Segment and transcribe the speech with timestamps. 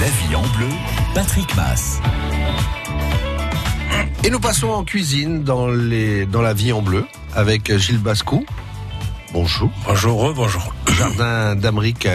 [0.00, 0.68] La vie en bleu,
[1.14, 2.00] Patrick Mass.
[4.24, 8.46] Et nous passons en cuisine dans, les, dans la vie en bleu avec Gilles Bascou.
[9.34, 9.70] Bonjour.
[9.84, 10.74] Bonjour, bonjour.
[10.96, 12.08] Jardin d'Amérique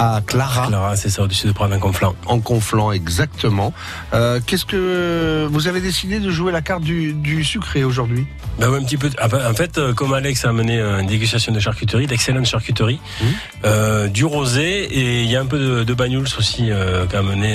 [0.00, 0.66] à Clara.
[0.68, 2.14] Clara, c'est ça, au-dessus de prendre un conflant.
[2.26, 3.72] En conflant, exactement.
[4.14, 8.26] Euh, Qu'est-ce que vous avez décidé de jouer la carte du, du sucré aujourd'hui?
[8.58, 9.10] Ben ouais, un petit peu.
[9.22, 13.24] En fait, euh, comme Alex a amené une dégustation de charcuterie, d'excellente charcuterie, Mmh.
[13.64, 15.94] euh, du rosé et il y a un peu de, de
[16.38, 17.54] aussi euh, qu'a amené.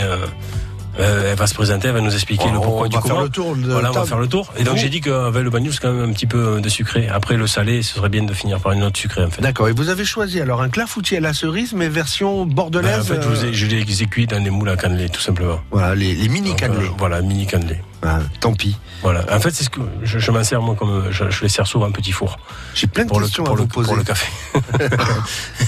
[1.00, 3.02] Euh, euh, elle va se présenter, elle va nous expliquer le pourquoi on du va
[3.02, 3.24] faire comment.
[3.24, 4.54] le tour Voilà, on va faire le tour.
[4.58, 7.08] Et donc j'ai dit qu'avec le bagnoules, c'est quand même un petit peu de sucré.
[7.08, 9.42] Après le salé, ce serait bien de finir par une note sucrée en fait.
[9.42, 9.68] D'accord.
[9.70, 13.00] Et vous avez choisi alors un clafoutis à la cerise, mais version Ben, bordelaise.
[13.00, 15.60] en fait, je, euh, les ai cuits dans des moules à cannelé, tout simplement.
[15.72, 16.86] Voilà, les, les mini Donc, cannelés.
[16.88, 17.78] euh, voilà, mini cannelé.
[18.04, 18.78] Ah, tant pis.
[19.02, 19.24] Voilà.
[19.32, 21.68] En fait, c'est ce que je, je m'en sers moi comme je, je les sers
[21.68, 22.38] souvent en petit four
[22.74, 23.88] J'ai plein de pour le, questions pour, à le, vous poser.
[23.88, 24.28] pour le café.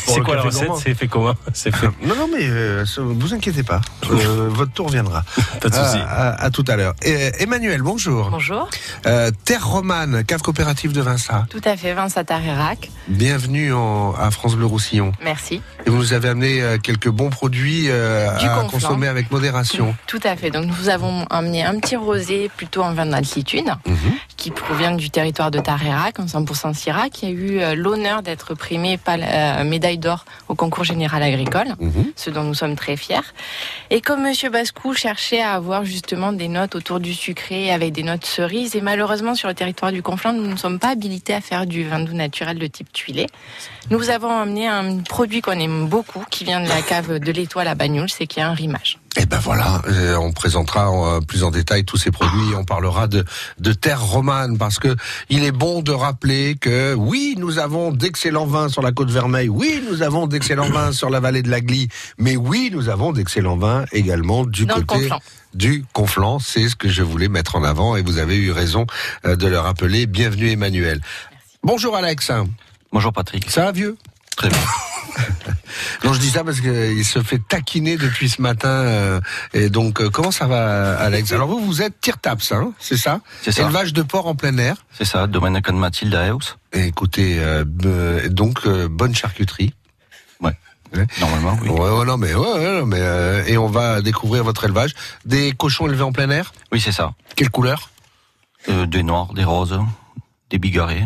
[0.08, 0.70] c'est le quoi la recette.
[0.84, 1.88] C'est fait comment C'est fait.
[2.04, 3.82] Non, non, mais euh, vous inquiétez pas.
[4.10, 5.24] Euh, votre tour viendra.
[5.62, 5.98] Pas de souci.
[5.98, 6.94] À, à- à tout à l'heure.
[7.02, 8.30] Et, Emmanuel, bonjour.
[8.32, 8.70] Bonjour.
[9.06, 11.46] Euh, Terre Romane, cave coopérative de Vinça.
[11.50, 12.90] Tout à fait, Vincent Tarerac.
[13.10, 15.12] Bienvenue en- à France Bleu Roussillon.
[15.26, 15.62] Merci.
[15.86, 18.68] Et vous nous avez amené euh, quelques bons produits euh, Du à conflant.
[18.70, 19.94] consommer avec modération.
[20.08, 20.52] Tout à fait.
[20.52, 22.17] Donc nous avons amené un petit rosé
[22.56, 23.96] plutôt en vin d'altitude Mhm.
[24.38, 28.54] qui provient du territoire de Tarerac, en 100% Syrah, qui a eu euh, l'honneur d'être
[28.56, 32.12] primé par la euh, médaille d'or au concours général agricole, Mhm.
[32.16, 33.22] ce dont nous sommes très fiers.
[33.90, 38.04] Et comme Monsieur Bascou cherchait à avoir justement des notes autour du sucré avec des
[38.04, 41.42] notes cerises, et malheureusement sur le territoire du Conflans, nous ne sommes pas habilités à
[41.42, 43.28] faire du vin doux naturel de type tuilé.
[43.90, 47.68] Nous avons amené un produit qu'on aime beaucoup, qui vient de la cave de l'Étoile
[47.70, 48.98] à Bagnoul, c'est qu'il y a un rimage.
[49.20, 52.54] Et ben voilà, euh, on présentera euh, plus en détail tous ces produits.
[52.56, 53.26] On parlera de,
[53.60, 54.96] de terre romane parce que
[55.30, 59.50] il est bon de rappeler que oui, nous avons d'excellents vins sur la côte Vermeille.
[59.50, 61.90] Oui, nous avons d'excellents vins sur la vallée de la Glie.
[62.20, 65.22] Mais oui, nous avons d'excellents vins également du Dans côté Conflans.
[65.56, 66.38] du Conflans.
[66.40, 68.86] C'est ce que je voulais mettre en avant et vous avez eu raison
[69.26, 70.06] euh, de le rappeler.
[70.06, 71.02] Bienvenue Emmanuel.
[71.64, 72.32] Bonjour Alex.
[72.92, 73.50] Bonjour Patrick.
[73.50, 73.98] Ça va vieux?
[74.36, 74.60] Très bien.
[76.04, 78.70] Non, je dis ça parce qu'il se fait taquiner depuis ce matin.
[78.70, 79.20] euh,
[79.54, 81.32] et donc, euh, comment ça va, Alex?
[81.32, 83.22] Alors vous, vous êtes tire-taps, hein, c'est ça?
[83.42, 83.64] C'est ça.
[83.64, 84.78] Élevage de porc en plein air.
[84.94, 86.58] C'est ça, domaine de Mathilde à.
[86.74, 87.64] Et écoutez, euh,
[88.30, 89.74] donc euh, bonne charcuterie.
[91.20, 91.70] Normalement, oui.
[91.70, 94.94] Ouais, ouais, non, mais ouais, ouais, non, mais euh, et on va découvrir votre élevage.
[95.26, 96.54] Des cochons élevés en plein air?
[96.72, 97.14] Oui, c'est ça.
[97.36, 97.90] Quelle couleur?
[98.70, 99.80] Euh, des noirs, des roses,
[100.50, 101.06] des bigarrés.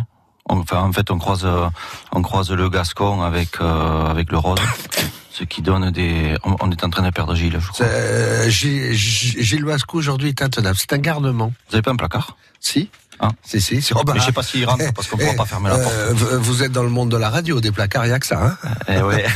[0.59, 1.67] Enfin, en fait, on croise, euh,
[2.11, 4.59] on croise le gascon avec, euh, avec le rose.
[5.33, 6.35] Ce qui donne des.
[6.43, 7.85] On, est en train de perdre Gilles, je crois.
[7.85, 10.75] euh, Gilles Gilles Vasco aujourd'hui est intenable.
[10.77, 11.53] C'est un garnement.
[11.69, 12.35] Vous avez pas un placard?
[12.59, 12.89] Si.
[13.21, 13.29] Hein?
[13.43, 13.81] Si, si.
[13.81, 13.93] si.
[13.95, 15.77] Oh, bah, Mais je sais pas s'il rentre parce qu'on pourra eh, pas fermer la
[15.77, 15.93] porte.
[15.95, 18.25] euh, vous- êtes dans le monde de la radio, des placards, il y a que
[18.27, 18.43] ça.
[18.45, 18.57] Hein?
[18.89, 19.25] Eh ouais.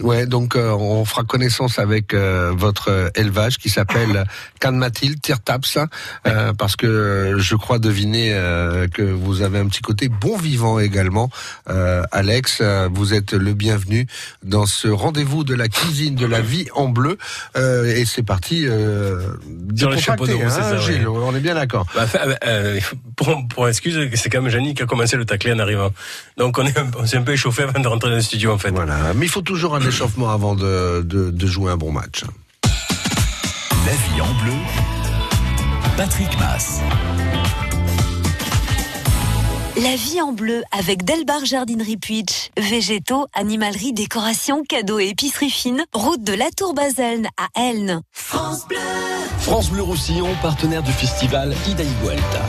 [0.00, 4.26] Ouais, donc euh, on fera connaissance avec euh, votre élevage qui s'appelle
[4.60, 5.88] Cannes Mathilde, Tirtaps, hein,
[6.26, 10.78] euh, parce que je crois deviner euh, que vous avez un petit côté bon vivant
[10.78, 11.30] également.
[11.68, 14.06] Euh, Alex, euh, vous êtes le bienvenu
[14.44, 17.18] dans ce rendez-vous de la cuisine de la vie en bleu.
[17.56, 18.66] Euh, et c'est parti.
[18.68, 19.20] Euh,
[19.76, 21.20] Sur le chapeau de roue, hein, ça, Gilles, ouais.
[21.24, 21.86] on est bien d'accord.
[21.94, 22.06] Bah,
[22.46, 22.78] euh,
[23.16, 25.90] pour, pour excuse, c'est quand même Janine qui a commencé le tacler en arrivant.
[26.36, 28.58] Donc on est un- s'est un peu échauffé avant de rentrer dans le studio en
[28.58, 28.70] fait.
[28.70, 32.22] Voilà, mais il faut toujours un d'échauffement avant de, de, jouer un bon match.
[32.62, 34.52] La vie en bleu,
[35.96, 36.80] Patrick Mass.
[39.76, 42.50] La vie en bleu avec Delbar Jardinerie Puitch.
[42.58, 45.82] Végétaux, animalerie, décoration, cadeaux et épicerie fine.
[45.94, 48.02] Route de la Tour Baselne à Elne.
[48.12, 48.76] France Bleu.
[49.38, 52.46] France Bleu Roussillon, partenaire du festival Ida Igualta.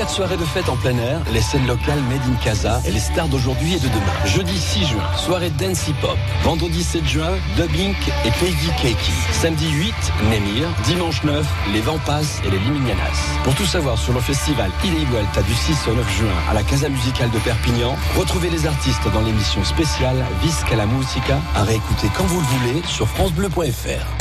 [0.00, 3.00] 4 soirées de fête en plein air, les scènes locales Made in Casa et les
[3.00, 4.24] stars d'aujourd'hui et de demain.
[4.24, 6.16] Jeudi 6 juin, soirée dance hip-hop.
[6.42, 7.94] Vendredi 7 juin, Dubbing
[8.24, 9.12] et Peggy Keiki.
[9.30, 9.94] Samedi 8,
[10.30, 10.68] Nemir.
[10.84, 13.20] Dimanche 9, les Vampas et les Liminanas.
[13.44, 16.88] Pour tout savoir sur le festival Inigualta du 6 au 9 juin à la Casa
[16.88, 22.24] Musicale de Perpignan, retrouvez les artistes dans l'émission spéciale Visca la Musica à réécouter quand
[22.24, 24.19] vous le voulez sur FranceBleu.fr.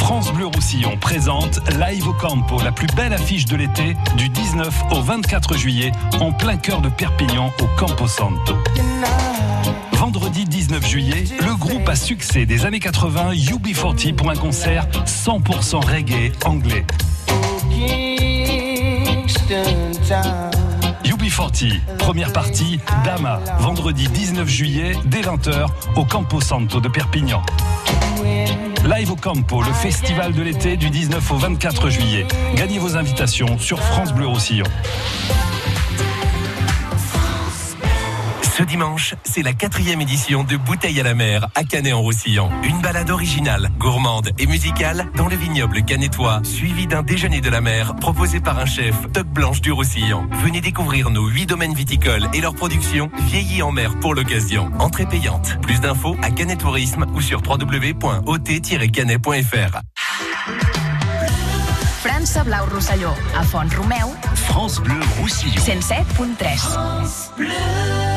[0.00, 4.82] France Bleu Roussillon présente Live au Campo, la plus belle affiche de l'été, du 19
[4.92, 8.56] au 24 juillet, en plein cœur de Perpignan, au Campo Santo.
[9.92, 15.86] Vendredi 19 juillet, le groupe à succès des années 80, UB40, pour un concert 100%
[15.86, 16.84] reggae anglais.
[21.04, 27.42] UB40, première partie, Dama, vendredi 19 juillet, dès 20h, au Campo Santo de Perpignan.
[28.84, 32.26] Live au Campo, le festival de l'été du 19 au 24 juillet.
[32.56, 34.64] Gagnez vos invitations sur France Bleu Roussillon.
[38.50, 42.50] Ce dimanche, c'est la quatrième édition de Bouteille à la mer à Canet-en-Roussillon.
[42.64, 47.60] Une balade originale, gourmande et musicale dans le vignoble canétois, suivi d'un déjeuner de la
[47.60, 50.28] mer proposé par un chef, Toc Blanche du Roussillon.
[50.42, 54.70] Venez découvrir nos huit domaines viticoles et leur production vieillis en mer pour l'occasion.
[54.78, 55.58] Entrée payante.
[55.62, 59.80] Plus d'infos à Canet Tourisme ou sur www.ot-canet.fr.
[62.02, 65.62] França Blau Rosselló, a Font Romeu, France Bleu Roussillon.
[65.62, 67.30] 107.3.
[67.40, 68.09] d'avoir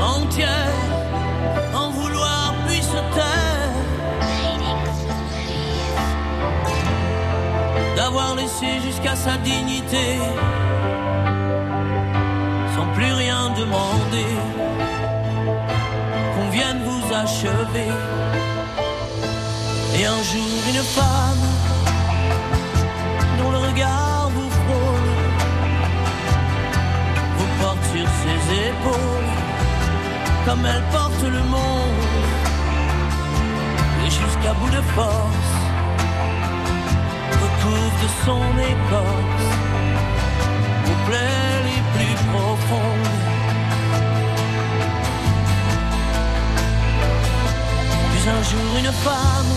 [0.00, 0.74] entière
[1.74, 3.60] en vouloir puis se taire
[7.96, 10.18] d'avoir laissé jusqu'à sa dignité
[12.74, 14.32] sans plus rien demander
[16.34, 17.90] qu'on vienne vous achever.
[19.96, 21.44] Et un jour une femme
[23.38, 25.10] dont le regard vous frôle,
[27.36, 29.39] vous porte sur ses épaules,
[30.46, 32.04] comme elle porte le monde,
[34.04, 35.52] et jusqu'à bout de force,
[37.42, 39.48] recouvre de son écorce,
[40.86, 43.18] aux plaies les plus profondes.
[48.10, 49.52] Puis un jour une femme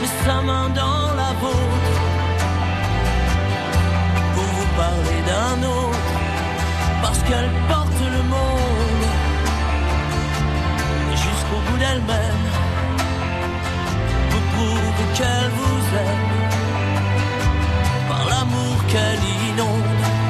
[0.00, 1.94] met sa main dans la vôtre
[4.34, 6.04] pour vous parler d'un autre,
[7.02, 8.85] parce qu'elle porte le monde
[11.76, 12.44] bout d'elle-même
[14.30, 16.48] vous prouve qu'elle vous aime
[18.08, 19.20] par l'amour qu'elle
[19.50, 20.25] inonde.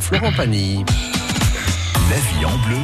[0.00, 0.84] Florent Pagny.
[2.10, 2.76] La vie en bleu.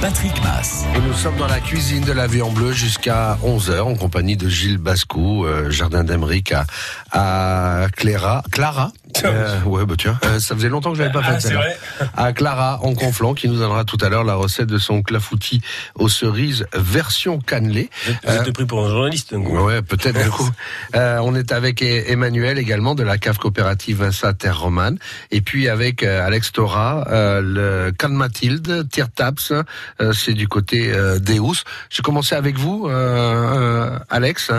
[0.00, 0.84] Patrick Mass.
[0.94, 4.36] Et nous sommes dans la cuisine de la vie en bleu jusqu'à 11h en compagnie
[4.36, 6.64] de Gilles Bascou, euh, jardin d'Emeric à,
[7.12, 8.42] à Clara.
[8.50, 8.92] Clara
[9.24, 11.54] euh, ouais, bah tiens, euh, ça faisait longtemps que je n'avais pas Ah, fait c'est
[11.54, 11.76] vrai.
[12.16, 15.60] À Clara en Conflans, qui nous donnera tout à l'heure la recette de son clafoutis
[15.94, 17.90] aux cerises version cannelée.
[18.26, 19.34] Vous êtes pris pour un journaliste.
[19.36, 19.58] coup.
[19.58, 20.48] Ouais, peut-être du coup.
[20.94, 24.98] Euh, on est avec E- Emmanuel également de la cave coopérative Vinça Terre Romane,
[25.32, 29.52] et puis avec euh, Alex Tora, euh, le Can Mathilde, Tirtaps,
[30.00, 31.64] euh, c'est du côté euh, d'Eus.
[31.90, 34.50] J'ai commencé avec vous, euh, euh, Alex.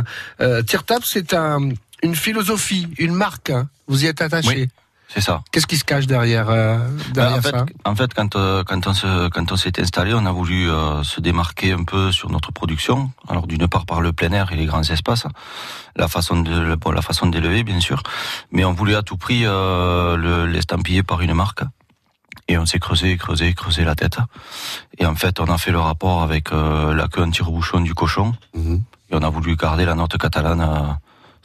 [0.41, 1.69] Euh, Tirtaps, c'est un,
[2.05, 3.49] une philosophie, une marque.
[3.49, 3.67] hein.
[3.87, 4.47] Vous y êtes attaché.
[4.49, 4.67] Oui,
[5.07, 5.43] c'est ça.
[5.51, 6.77] Qu'est-ce qui se cache derrière, euh,
[7.13, 10.13] derrière en fait, ça en fait, quand euh, quand on se quand on s'est installé,
[10.15, 13.11] on a voulu euh, se démarquer un peu sur notre production.
[13.27, 15.27] Alors d'une part par le plein air et les grands espaces,
[15.95, 18.01] la façon de bon, la façon d'élever bien sûr,
[18.51, 21.63] mais on voulait à tout prix euh, le- l'estampiller par une marque.
[22.47, 24.17] Et on s'est creusé, creusé, creusé la tête.
[24.99, 28.33] Et en fait, on a fait le rapport avec euh, la queue anti-rebouchon du cochon.
[28.53, 28.83] Mhm.
[29.09, 30.93] Et on a voulu garder la note catalane euh,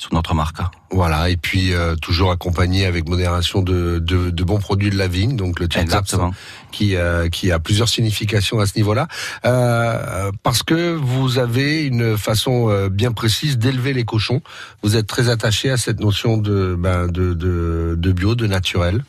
[0.01, 0.57] sur notre marque.
[0.91, 5.09] Voilà, et puis euh, toujours accompagné avec modération de, de, de bons produits de la
[5.09, 6.33] vigne, donc le Exactement.
[6.73, 9.09] qui, euh, qui a plusieurs significations à ce niveau-là,
[9.45, 14.41] euh, parce que vous avez une façon euh, bien précise d'élever les cochons.
[14.83, 19.05] Vous êtes très attaché à cette notion de, ben, de, de, de bio, de naturel.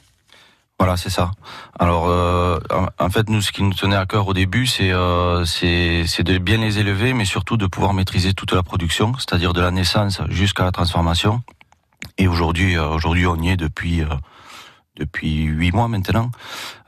[0.82, 1.30] Voilà, c'est ça.
[1.78, 2.58] Alors, euh,
[2.98, 6.40] en fait, nous, ce qui nous tenait à cœur au début, c'est euh, c'est de
[6.40, 10.24] bien les élever, mais surtout de pouvoir maîtriser toute la production, c'est-à-dire de la naissance
[10.30, 11.44] jusqu'à la transformation.
[12.18, 14.08] Et aujourd'hui, euh, aujourd'hui, on y est depuis euh,
[14.96, 16.32] depuis huit mois maintenant.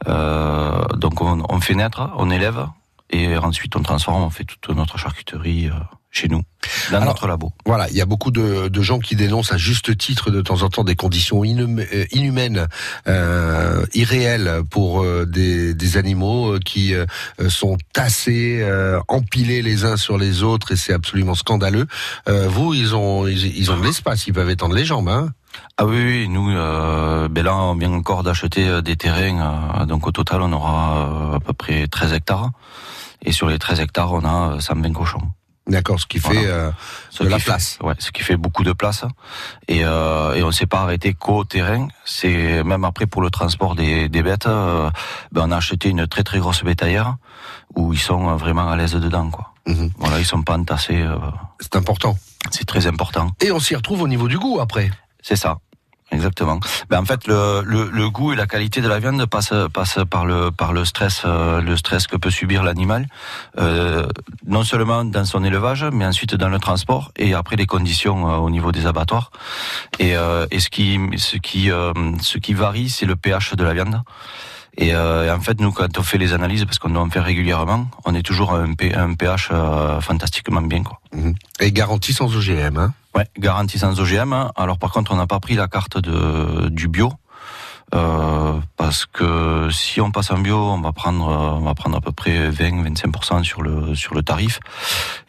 [0.07, 2.65] Donc, on, on fait naître, on élève,
[3.11, 5.69] et ensuite on transforme, on fait toute notre charcuterie
[6.13, 6.43] chez nous,
[6.91, 7.51] dans Alors, notre labo.
[7.65, 10.61] Voilà, il y a beaucoup de, de gens qui dénoncent à juste titre de temps
[10.61, 12.67] en temps des conditions inhum- euh, inhumaines,
[13.07, 17.05] euh, irréelles pour euh, des, des animaux euh, qui euh,
[17.49, 21.87] sont tassés, euh, empilés les uns sur les autres, et c'est absolument scandaleux.
[22.29, 25.09] Euh, vous, ils ont ils, ils ont de l'espace, ils peuvent étendre les jambes.
[25.09, 25.29] Hein
[25.77, 29.81] Ah oui, oui, nous, euh, ben là, on vient encore d'acheter des terrains.
[29.81, 32.51] euh, donc au total, on aura euh, à peu près 13 hectares.
[33.25, 35.21] Et sur les 13 hectares, on a euh, 120 cochons.
[35.65, 36.49] D'accord, ce qui fait Voilà.
[36.49, 36.71] euh,
[37.09, 37.77] Ce de qui la fait- place.
[37.81, 39.05] Ouais, ce qui fait beaucoup de place.
[39.69, 41.87] Et, euh, et on s'est pas arrêté qu'au terrain.
[42.03, 44.89] C'est même après pour le transport des, des bêtes, euh,
[45.31, 47.15] ben on a acheté une très très grosse bétaillère
[47.75, 49.53] où ils sont euh, vraiment à l'aise dedans, quoi.
[49.65, 49.91] Mhm.
[49.99, 51.01] Voilà, ils sont pas entassés.
[51.01, 51.15] euh,
[51.61, 52.17] C'est important.
[52.51, 53.31] c'est très important.
[53.41, 54.91] Et on s'y retrouve au niveau du goût après.
[55.21, 55.59] C'est ça.
[56.13, 56.59] Exactement.
[56.89, 59.97] Ben en fait, le, le, le goût et la qualité de la viande passent passe
[60.09, 63.07] par le par le stress euh, le stress que peut subir l'animal,
[63.57, 64.05] euh,
[64.45, 68.37] non seulement dans son élevage, mais ensuite dans le transport et après les conditions euh,
[68.37, 69.31] au niveau des abattoirs.
[69.99, 71.69] Et, euh, et ce qui ce qui
[72.21, 74.01] ce qui varie, c'est le pH de la viande.
[74.77, 77.23] Et, euh, en fait, nous, quand on fait les analyses, parce qu'on doit en faire
[77.23, 78.73] régulièrement, on est toujours à un,
[79.13, 80.99] pH euh, fantastiquement bien, quoi.
[81.13, 81.35] Mhm.
[81.59, 82.77] Et garantie sans OGM.
[82.77, 84.33] Hein Ouais, garantie sans OGM.
[84.33, 84.51] hein.
[84.55, 87.11] Alors par contre, on n'a pas pris la carte de du bio.
[87.93, 92.01] Euh, parce que si on passe en bio, on va prendre, on va prendre à
[92.01, 94.59] peu près 20-25% sur le sur le tarif.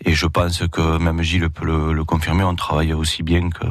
[0.04, 3.66] Et je pense que même Gilles peut le, le confirmer, on travaille aussi bien que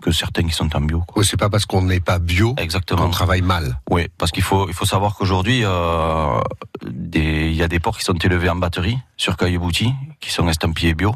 [0.00, 1.04] que certains qui sont en bio.
[1.14, 2.54] Oui, c'est pas parce qu'on n'est pas bio
[2.96, 3.78] qu'on travaille mal.
[3.90, 6.40] Oui, parce qu'il faut il faut savoir qu'aujourd'hui, euh,
[7.14, 10.94] il y a des porcs qui sont élevés en batterie sur cueille-boutis, qui sont estampillés
[10.94, 11.14] bio.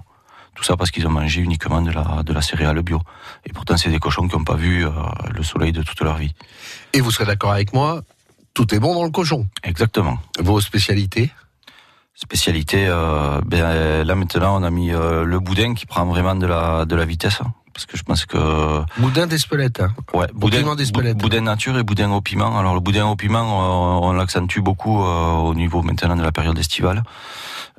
[0.54, 3.00] Tout ça parce qu'ils ont mangé uniquement de la de la céréale bio.
[3.46, 4.90] Et pourtant, c'est des cochons qui n'ont pas vu euh,
[5.34, 6.34] le soleil de toute leur vie.
[6.92, 8.02] Et vous serez d'accord avec moi,
[8.54, 9.46] tout est bon dans le cochon.
[9.62, 10.18] Exactement.
[10.38, 11.32] Vos spécialités?
[12.14, 16.46] Spécialité, euh, ben, là maintenant, on a mis euh, le boudin qui prend vraiment de
[16.46, 17.40] la de la vitesse.
[17.72, 19.80] Parce que je pense que Boudin d'Espelette.
[19.80, 19.94] Hein.
[20.12, 20.62] Ouais, boudin,
[21.14, 22.58] boudin nature et boudin au piment.
[22.58, 26.32] Alors le boudin au piment, on, on l'accentue beaucoup euh, au niveau maintenant de la
[26.32, 27.02] période estivale,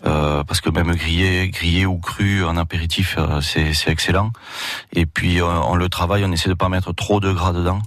[0.05, 4.31] Euh, parce que même grillé, grillé ou cru en apéritif, euh, c'est excellent.
[4.91, 7.79] Et puis euh, on le travaille, on essaie de pas mettre trop de gras dedans.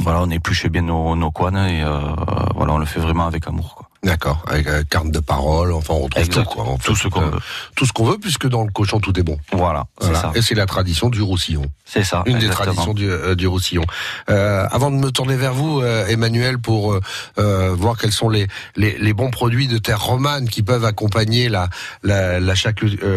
[0.00, 2.14] Voilà, on épluche bien nos, nos et euh,
[2.54, 3.74] voilà, on le fait vraiment avec amour.
[3.76, 3.88] Quoi.
[4.04, 6.42] D'accord, avec euh, carte de parole, enfin on trouve Exact.
[6.42, 6.64] tout quoi.
[6.66, 7.38] On Tout ce qu'on euh, veut.
[7.76, 9.38] Tout ce qu'on veut, puisque dans le cochon tout est bon.
[9.52, 10.32] Voilà, c'est ça.
[10.34, 11.64] Et c'est la tradition du Roussillon.
[11.84, 12.22] C'est ça.
[12.26, 13.84] Une des traditions du, euh, du Roussillon.
[14.30, 16.98] Euh, avant de me tourner vers vous, euh, Emmanuel, pour
[17.38, 21.48] euh, voir quels sont les, les, les bons produits de terre romane qui peuvent accompagner
[21.48, 21.68] la,
[22.02, 22.54] la, la,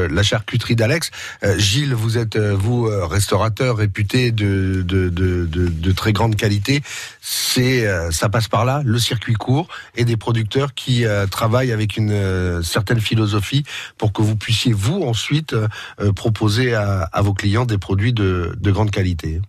[0.10, 1.10] la charcuterie d'Alex.
[1.44, 6.84] Euh, Gilles, vous êtes vous restaurateur réputé de, de, de, de, de très grande qualité.
[7.28, 11.72] C'est euh, ça passe par là, le circuit court et des producteurs qui euh, travaillent
[11.72, 13.64] avec une euh, certaine philosophie
[13.98, 15.68] pour que vous puissiez vous ensuite euh,
[16.00, 19.42] euh, proposer à, à vos clients des produits de, de grande qualité.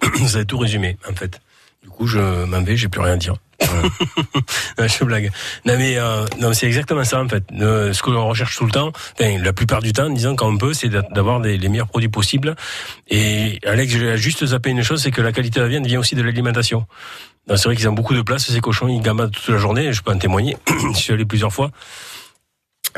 [0.14, 1.42] Vous avez tout résumé, en fait.
[1.82, 3.34] Du coup, je m'en vais, j'ai plus rien à dire.
[4.78, 5.30] Non, je blague.
[5.66, 7.44] Non mais euh, non, c'est exactement ça en fait.
[7.60, 10.48] Euh, ce que l'on recherche tout le temps, enfin, la plupart du temps, disons quand
[10.48, 12.54] on peut, c'est d'a- d'avoir les meilleurs produits possibles.
[13.08, 16.00] Et Alex, j'ai juste zappé une chose, c'est que la qualité de la viande vient
[16.00, 16.86] aussi de l'alimentation.
[17.48, 20.02] C'est vrai qu'ils ont beaucoup de place, ces cochons, ils gambadent toute la journée, je
[20.02, 20.56] peux en témoigner,
[20.94, 21.70] je suis allé plusieurs fois.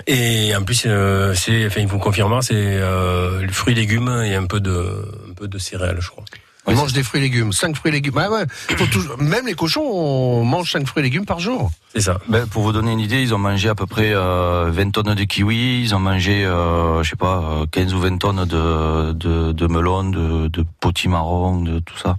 [0.07, 4.23] Et en plus, euh, c'est, enfin, ils vous confirment, c'est euh, le fruits et légumes
[4.25, 6.25] et un peu de, un peu de céréales, je crois.
[6.67, 8.15] On mange des fruits et légumes, 5 fruits et légumes.
[8.17, 8.45] Ouais, ouais.
[8.51, 11.71] Faut toujours- Même les cochons, on mange 5 fruits et légumes par jour.
[11.93, 12.19] C'est ça.
[12.29, 15.15] Ben, pour vous donner une idée, ils ont mangé à peu près euh, 20 tonnes
[15.15, 19.13] de kiwis, ils ont mangé, euh, je sais pas, euh, 15 ou 20 tonnes de,
[19.13, 22.17] de, de melons, de, de potimarron, de tout ça.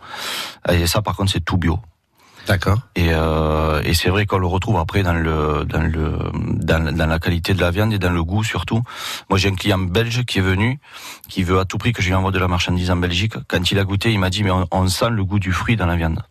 [0.72, 1.80] Et ça, par contre, c'est tout bio.
[2.48, 2.80] D'accord.
[2.96, 7.06] Et, euh, et c'est vrai qu'on le retrouve après dans le dans le dans, dans
[7.06, 8.84] la qualité de la viande et dans le goût surtout.
[9.30, 10.80] Moi, j'ai un client belge qui est venu,
[11.30, 13.36] qui veut à tout prix que je lui envoie de la marchandise en Belgique.
[13.48, 15.78] Quand il a goûté, il m'a dit mais on, on sent le goût du fruit
[15.78, 16.22] dans la viande.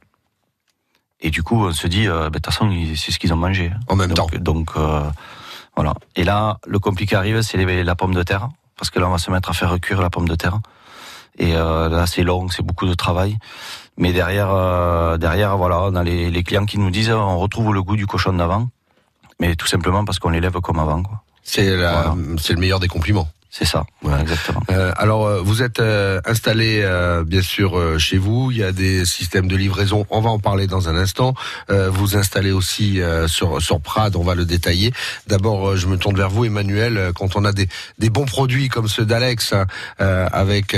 [1.23, 3.37] Et du coup, on se dit, euh, ben, de toute façon, c'est ce qu'ils ont
[3.37, 3.73] mangé.
[3.88, 4.38] En même donc, temps.
[4.38, 5.09] Donc euh,
[5.76, 5.95] voilà.
[6.16, 9.19] Et là, le compliqué arrive, c'est la pomme de terre, parce que là, on va
[9.19, 10.59] se mettre à faire cuire la pomme de terre.
[11.39, 13.39] Et euh, là, c'est long, c'est beaucoup de travail.
[13.97, 17.73] Mais derrière, euh, derrière, voilà, on a les, les clients qui nous disent, on retrouve
[17.75, 18.69] le goût du cochon d'avant,
[19.41, 21.23] mais tout simplement parce qu'on l'élève comme avant, quoi.
[21.43, 23.29] C'est la- c'est le meilleur des compliments.
[23.55, 24.63] C'est ça, voilà, exactement.
[24.71, 28.51] Euh, alors, euh, vous êtes euh, installé, euh, bien sûr, euh, chez vous.
[28.51, 30.07] Il y a des systèmes de livraison.
[30.09, 31.35] On va en parler dans un instant.
[31.69, 34.17] Euh, vous installez aussi sur sur Prades.
[34.17, 34.95] On va le détailler.
[35.27, 37.13] D'abord, je me tourne vers vous, Emmanuel.
[37.15, 37.69] Quand on a des
[37.99, 39.67] des bons produits comme ceux d'Alex hein,
[39.99, 40.75] avec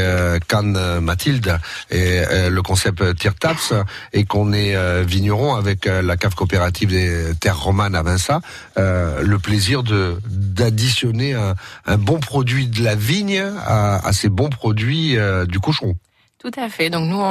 [0.48, 1.56] Cannes Mathilde
[1.92, 3.72] et le concept Tire Taps
[4.12, 8.40] et qu'on est vigneron avec la cave coopérative des terres romanes à Vinça,
[8.76, 11.54] le plaisir de d'additionner un,
[11.86, 15.94] un bon produit de la vigne à, ces bons produits euh, du cochon.
[16.38, 16.90] Tout à fait.
[16.90, 17.22] Donc nous,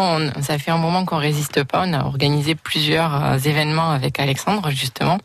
[0.42, 1.84] ça fait un moment qu'on résiste pas.
[1.86, 5.20] On a organisé plusieurs euh, événements avec Alexandre justement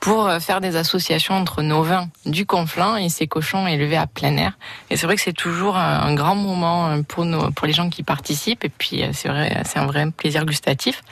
[0.00, 4.06] pour euh, faire des associations entre nos vins du Conflent et ces cochons élevés à
[4.06, 4.52] plein air.
[4.90, 7.90] Et c'est vrai que c'est toujours un, grand moment euh, pour nos, pour les gens
[7.90, 8.64] qui participent.
[8.64, 11.02] Et puis euh, c'est vrai, c'est un vrai plaisir gustatif.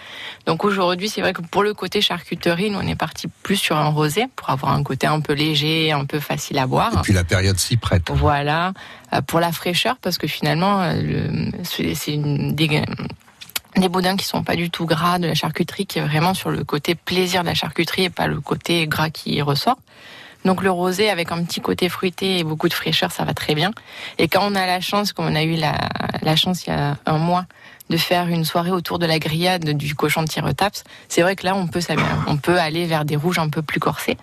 [0.46, 3.76] Donc aujourd'hui, c'est vrai que pour le côté charcuterie, nous on est parti plus sur
[3.76, 6.92] un rosé pour avoir un côté un peu léger, un peu facile à boire.
[6.94, 8.10] Et puis la période s'y prête.
[8.10, 8.72] Voilà,
[9.26, 12.54] pour la fraîcheur, parce que finalement, le- c'est c'est une-
[13.76, 16.50] des, boudins qui sont pas du tout gras de la charcuterie, qui est vraiment sur
[16.50, 19.78] le côté plaisir de la charcuterie et pas le côté gras qui ressort.
[20.44, 23.54] Donc le rosé avec un petit côté fruité et beaucoup de fraîcheur, ça va très
[23.54, 23.72] bien.
[24.18, 26.96] Et quand on a la chance, comme on a eu la, chance il y a
[27.06, 27.46] un mois,
[27.90, 31.46] de faire une soirée autour de la grillade du cochon de tire-taps, c'est vrai que
[31.46, 31.80] là on peut,
[32.26, 34.16] on peut aller vers des rouges un peu plus corsés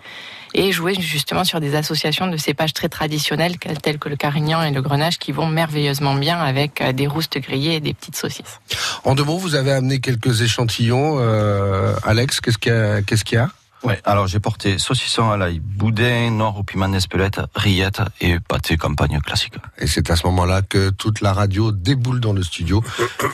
[0.54, 4.70] et jouer justement sur des associations de cépages très traditionnels tels que le carignan et
[4.70, 8.60] le grenache qui vont merveilleusement bien avec euh, des roustes grillées et des petites saucisses.
[9.02, 11.16] En deux mots, vous avez amené quelques échantillons.
[11.18, 13.50] euh, Alex, qu'est-ce qu'il y a, qu'est-ce qu'il y a?
[13.82, 18.78] Ouais, alors j'ai porté saucisson à l'ail, boudin, noir au piment d'Espelette, rillettes et pâté
[18.78, 19.54] campagne classique.
[19.76, 22.82] Et c'est à ce moment-là que toute la radio déboule dans le studio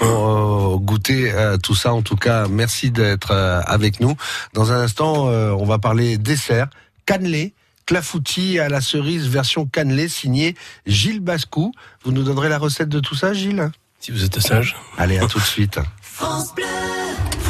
[0.01, 1.93] pour euh, goûter tout ça.
[1.93, 3.31] En tout cas, merci d'être
[3.67, 4.17] avec nous.
[4.53, 6.67] Dans un instant, on va parler dessert,
[7.07, 7.55] cannelé,
[7.87, 10.55] clafoutis à la cerise version cannelé signé
[10.87, 11.73] Gilles Bascou.
[12.05, 13.71] Vous nous donnerez la recette de tout ça, Gilles?
[13.99, 14.77] Si vous êtes sage.
[14.97, 15.79] Allez, à tout de suite.
[16.01, 17.00] France Bleu.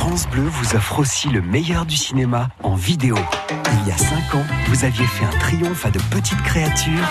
[0.00, 3.16] France Bleu vous offre aussi le meilleur du cinéma en vidéo.
[3.50, 7.06] Il y a 5 ans, vous aviez fait un triomphe à de petites créatures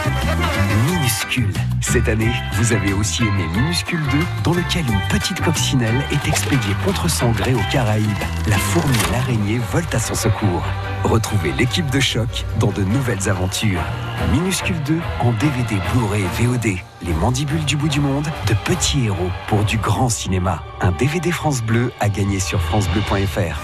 [0.87, 1.53] minuscules.
[1.81, 6.73] Cette année, vous avez aussi aimé Minuscule 2, dans lequel une petite coccinelle est expédiée
[6.83, 8.07] contre son gré aux Caraïbes.
[8.47, 10.63] La fourmi et l'araignée volent à son secours.
[11.03, 13.83] Retrouvez l'équipe de choc dans de nouvelles aventures.
[14.27, 16.77] Minuscule 2 en DVD, Blu-ray VOD.
[17.01, 20.61] Les mandibules du bout du monde, de petits héros pour du grand cinéma.
[20.81, 23.57] Un DVD France Bleu à gagner sur francebleu.fr.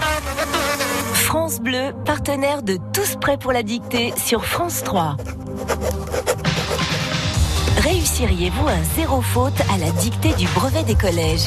[1.12, 5.16] France Bleu, partenaire de Tous prêts pour la dictée sur France 3.
[7.86, 11.46] Réussiriez-vous un zéro faute à la dictée du brevet des collèges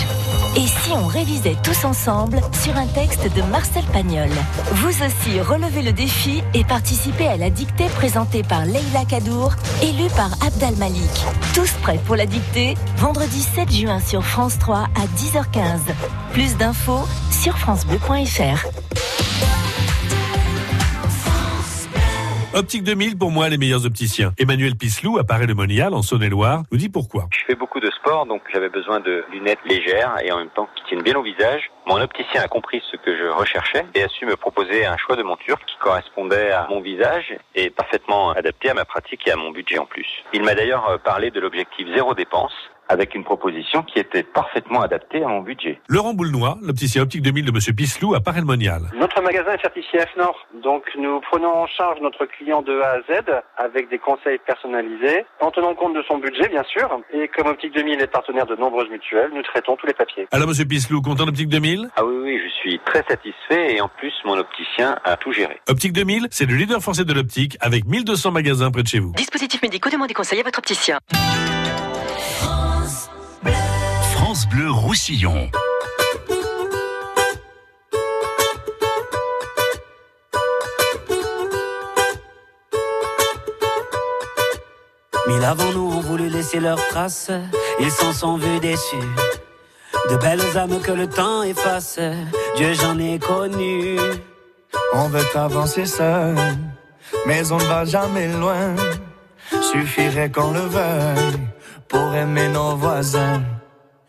[0.55, 4.29] Et si on révisait tous ensemble sur un texte de Marcel Pagnol?
[4.71, 10.09] Vous aussi relevez le défi et participez à la dictée présentée par Leila Kadour, élue
[10.15, 11.11] par Abdal Malik.
[11.53, 12.75] Tous prêts pour la dictée?
[12.95, 15.79] Vendredi 7 juin sur France 3 à 10h15.
[16.31, 19.58] Plus d'infos sur francebleu.fr.
[22.55, 24.33] Optique 2000, pour moi, les meilleurs opticiens.
[24.39, 27.27] Emmanuel Pislou, appareil de Monial, en Saône-et-Loire, nous dit pourquoi.
[27.31, 30.67] Je fais beaucoup de sport, donc j'avais besoin de lunettes légères et en même temps
[30.75, 31.69] qui tiennent bien au visage.
[31.85, 35.15] Mon opticien a compris ce que je recherchais et a su me proposer un choix
[35.15, 39.35] de monture qui correspondait à mon visage et parfaitement adapté à ma pratique et à
[39.35, 40.07] mon budget en plus.
[40.33, 42.53] Il m'a d'ailleurs euh, parlé de l'objectif zéro dépense
[42.89, 45.79] avec une proposition qui était parfaitement adaptée à mon budget.
[45.87, 48.81] Laurent Boulnois, l'opticien optique 2000 de Monsieur Pislou à Paray-le-Monial.
[48.95, 52.99] Notre magasin est certifié FNOR, donc nous prenons en charge notre client de A à
[53.01, 53.23] Z
[53.57, 57.73] avec des conseils personnalisés, en tenant compte de son budget bien sûr, et comme Optique
[57.73, 60.27] 2000 est partenaire de nombreuses mutuelles, nous traitons tous les papiers.
[60.31, 63.87] Alors Monsieur Pislou, content d'Optique 2000 Ah oui, oui, je suis très satisfait et en
[63.87, 65.61] plus mon opticien a tout géré.
[65.69, 69.13] Optique 2000, c'est le leader français de l'optique avec 1200 magasins près de chez vous.
[69.13, 70.97] Dispositifs médicaux, demandez conseil à votre opticien.
[74.39, 75.49] France Bleu Roussillon.
[85.27, 87.31] Mille avant nous ont voulu laisser leurs traces,
[87.81, 88.95] ils s'en sont vus déçus.
[90.09, 91.99] De belles âmes que le temps efface,
[92.55, 93.97] Dieu j'en ai connu.
[94.93, 96.35] On veut avancer seul,
[97.25, 98.75] mais on ne va jamais loin.
[99.61, 101.39] Suffirait qu'on le veuille
[101.89, 103.41] pour aimer nos voisins.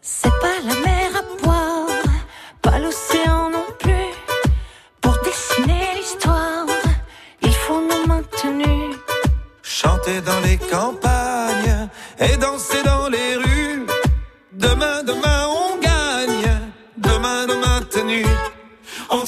[0.02, 1.86] C'est pas la mer à boire,
[2.62, 4.14] pas l'océan non plus.
[5.02, 6.66] Pour dessiner l'histoire,
[7.42, 8.96] il faut nous maintenir.
[9.62, 13.86] Chanter dans les campagnes et danser dans les rues.
[14.52, 16.50] Demain, demain, on gagne.
[16.96, 18.24] Demain, demain, tenu.
[19.10, 19.20] On.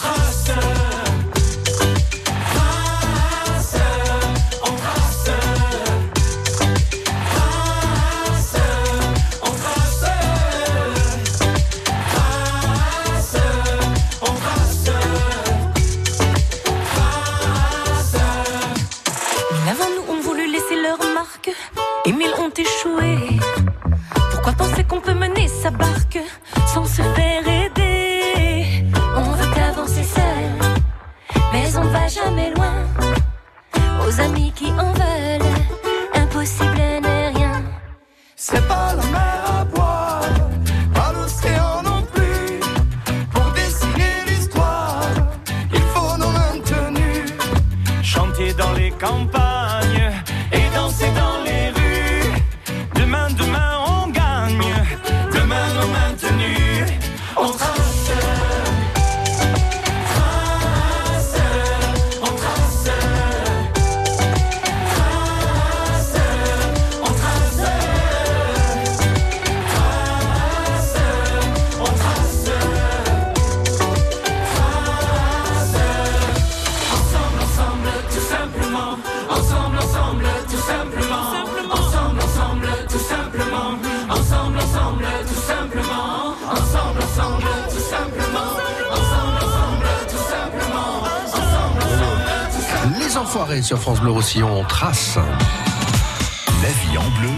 [93.32, 95.16] Enfoirés sur France Bleu Roussillon, on trace.
[95.16, 97.30] La vie en bleu.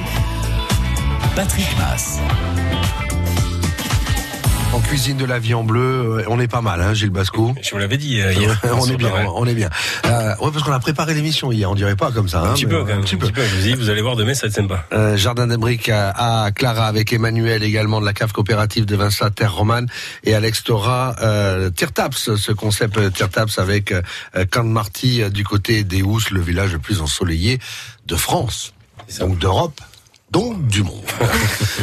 [1.37, 2.19] Patrick Mass.
[4.75, 7.55] En cuisine de la vie en bleu, euh, on est pas mal, hein, Gilles Basco.
[7.63, 8.61] Je vous l'avais dit euh, hier.
[8.75, 9.71] on est bien, on est bien.
[10.05, 12.41] Euh, ouais, parce qu'on a préparé l'émission hier, on dirait pas comme ça.
[12.41, 12.99] Un hein, petit peu euh, quand même.
[12.99, 13.29] Un petit peu.
[13.33, 14.85] Je vous dis, vous allez voir demain, ça va être sympa.
[14.93, 16.11] Euh, Jardin des briques à,
[16.45, 19.87] à Clara avec Emmanuel également de la cave coopérative de Vincent Terre Romane
[20.25, 24.03] et Alex Tora euh, Tirtaps, ce concept Tirtaps avec euh,
[24.51, 27.61] Camp Marty du côté des Housses, le village le plus ensoleillé
[28.07, 28.75] de France,
[29.21, 29.81] donc d'Europe.
[30.35, 31.01] Donc du monde.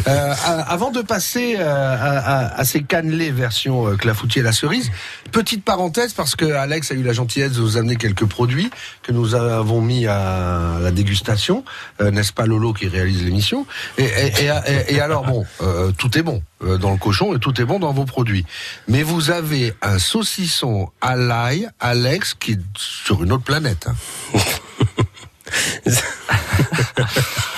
[0.07, 0.33] Euh,
[0.67, 4.89] avant de passer euh, à, à- à ces cannelés version euh, clafoutis à la cerise,
[5.31, 8.71] petite parenthèse parce que Alex a eu la gentillesse de nous amener quelques produits
[9.03, 11.63] que nous avons mis à la dégustation,
[12.01, 13.67] Euh, n'est-ce pas Lolo qui réalise l'émission?
[13.99, 17.39] Et, et- et- et alors bon, euh, tout est bon euh, dans le cochon et
[17.39, 18.45] tout est bon dans vos produits,
[18.87, 23.87] mais vous avez un saucisson à l'ail, Alex, qui est sur une autre planète.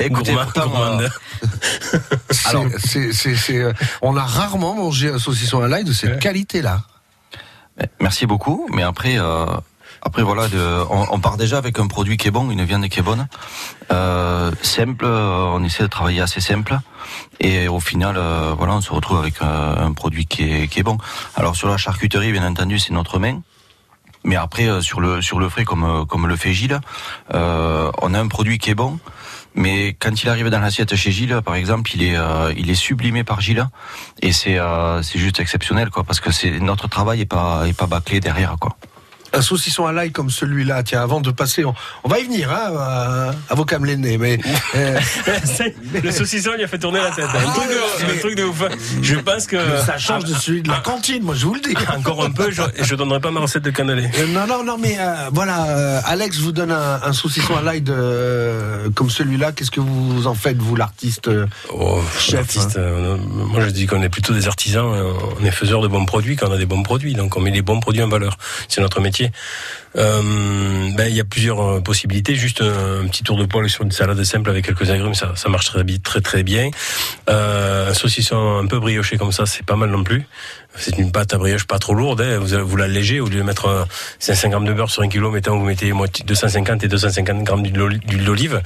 [0.00, 1.02] Écoutez, pourtant, gourmande.
[1.02, 1.98] euh,
[2.30, 5.92] C'est- Alors- c'est- c'est- c'est, euh, on a rarement mangé un saucisson à l'ail de
[5.92, 6.82] cette qualité-là.
[8.00, 9.46] Merci beaucoup, mais après, euh,
[10.02, 12.88] après voilà, de, on, on part déjà avec un produit qui est bon, une viande
[12.88, 13.26] qui est bonne,
[13.90, 15.04] euh, simple.
[15.06, 16.78] On essaie de travailler assez simple,
[17.40, 20.80] et au final, euh, voilà, on se retrouve avec euh, un produit qui est, qui
[20.80, 20.98] est bon.
[21.34, 23.40] Alors sur la charcuterie, bien entendu, c'est notre main.
[24.26, 26.80] Mais après, euh, sur le sur le frais, comme comme le fait Gilles,
[27.34, 28.98] euh, on a un produit qui est bon.
[29.54, 32.74] Mais quand il arrive dans l'assiette chez Gilles, par exemple, il est euh, il est
[32.74, 33.66] sublimé par Gilles
[34.20, 37.76] et c'est euh, c'est juste exceptionnel quoi, parce que c'est notre travail est pas est
[37.76, 38.76] pas bâclé derrière quoi.
[39.34, 42.50] Un saucisson à l'ail comme celui-là, tiens, avant de passer, on, on va y venir,
[42.50, 44.38] hein, à, à vos mais...
[44.76, 45.00] euh,
[46.02, 47.26] le saucisson, il a fait tourner la tête.
[47.34, 48.62] Un truc de, un truc de ouf.
[49.02, 49.56] Je pense que.
[49.84, 51.74] ça change de celui de la cantine, moi je vous le dis.
[51.96, 54.08] Encore un peu, je, je donnerai pas ma recette de cannelé.
[54.18, 57.62] Euh, non, non, non, mais euh, voilà, euh, Alex vous donne un, un saucisson à
[57.62, 59.52] l'ail de, euh, comme celui-là.
[59.52, 63.70] Qu'est-ce que vous en faites, vous, l'artiste euh, Oh, chef artiste, hein euh, moi je
[63.70, 66.52] dis qu'on est plutôt des artisans, euh, on est faiseurs de bons produits quand on
[66.52, 68.36] a des bons produits, donc on met les bons produits en valeur.
[68.68, 69.23] C'est notre métier.
[69.96, 70.22] Euh,
[70.96, 72.34] ben, il y a plusieurs euh, possibilités.
[72.34, 75.32] Juste un, un petit tour de poêle sur une salade simple avec quelques agrumes, ça,
[75.36, 76.70] ça marche très, très très bien.
[77.30, 80.26] Euh, un saucisson un peu brioché comme ça, c'est pas mal non plus.
[80.76, 82.20] C'est une pâte à brioche pas trop lourde.
[82.20, 82.38] Hein.
[82.40, 83.84] Vous, vous l'allégez au lieu de mettre euh,
[84.18, 87.62] 500 grammes de beurre sur un kilo, mettons vous mettez moitié 250 et 250 grammes
[87.62, 88.60] d'huile d'oli- d'huile d'olive.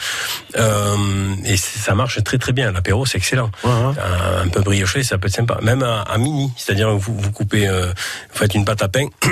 [0.57, 0.97] Euh,
[1.44, 2.73] et ça marche très très bien.
[2.73, 3.51] L'apéro c'est excellent.
[3.64, 5.59] Un, un peu brioché, ça peut être sympa.
[5.61, 7.88] Même à, à mini, c'est-à-dire vous vous coupez, euh,
[8.33, 9.09] vous faites une pâte à pain.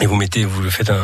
[0.00, 0.96] Et vous mettez, vous le faites un,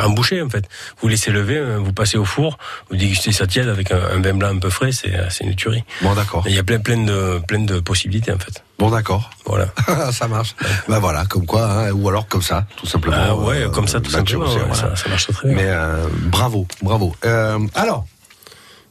[0.00, 0.68] un boucher en fait.
[1.00, 2.58] Vous laissez lever, euh, vous passez au four,
[2.90, 5.54] vous dégustez ça tiède avec un, un vin blanc un peu frais, c'est euh, une
[5.56, 5.82] tuerie.
[6.02, 6.44] Bon, d'accord.
[6.46, 8.62] Il y a plein plein de plein de possibilités en fait.
[8.78, 9.30] Bon, d'accord.
[9.46, 9.68] Voilà.
[10.12, 10.54] ça marche.
[10.88, 13.16] Bah voilà, comme quoi, hein, ou alors comme ça, tout simplement.
[13.18, 14.96] Ah ouais, euh, comme ça, tout nature, simplement, ouais, voilà.
[14.96, 15.56] ça- ça marche très bien.
[15.56, 17.14] Mais euh, bravo, bravo.
[17.24, 18.04] Euh, alors,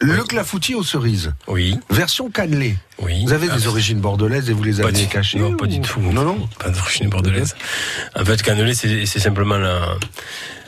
[0.04, 1.34] le clafoutis aux cerises.
[1.48, 1.80] Oui.
[1.90, 2.76] Version cannelée.
[3.00, 3.24] Oui.
[3.26, 6.00] Vous avez Ah, des origines bordelaises et vous les avez cachées Non, pas du tout.
[6.00, 6.48] Non, non.
[6.60, 7.56] Pas d'origine bordelaise.
[8.16, 9.98] En fait, cannelé, c'est c'est simplement la,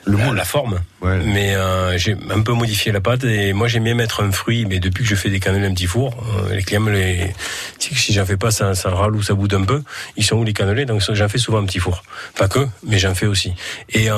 [0.05, 0.79] la, la forme.
[1.01, 4.65] Mais euh, j'ai un peu modifié la pâte et moi j'aime bien mettre un fruit,
[4.65, 6.15] mais depuis que je fais des cannelés un petit four,
[6.49, 7.33] euh, les clients les...
[7.77, 9.83] Si, si j'en fais pas, ça, ça râle ou ça boude un peu.
[10.17, 10.85] Ils sont où les cannelés?
[10.85, 12.03] Donc j'en fais souvent un petit four.
[12.37, 13.53] Pas que, mais j'en fais aussi.
[13.89, 14.15] Et euh,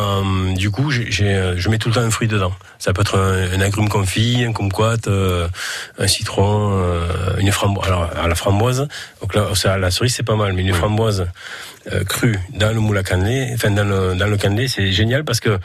[0.55, 2.53] du coup, j'ai- j'ai, euh, je mets tout le temps un fruit dedans.
[2.79, 5.47] Ça peut être un, un agrume confit, un kumquat, euh,
[5.99, 7.07] un citron, euh,
[7.39, 7.87] une framboise.
[7.87, 8.87] Alors à la framboise,
[9.21, 11.27] donc là, ça, la cerise c'est pas mal, mais une framboise
[11.91, 15.57] euh, crue dans le moule cannelé, enfin dans le, dans cannelé, c'est génial parce que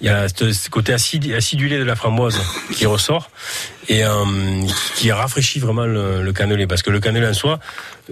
[0.00, 2.40] il y a ce, côté acidulé de la framboise
[2.72, 3.30] qui ressort
[3.88, 4.10] et euh,
[4.96, 6.66] qui rafraîchit vraiment le, le cannelé.
[6.66, 7.58] Parce que le cannelé en soi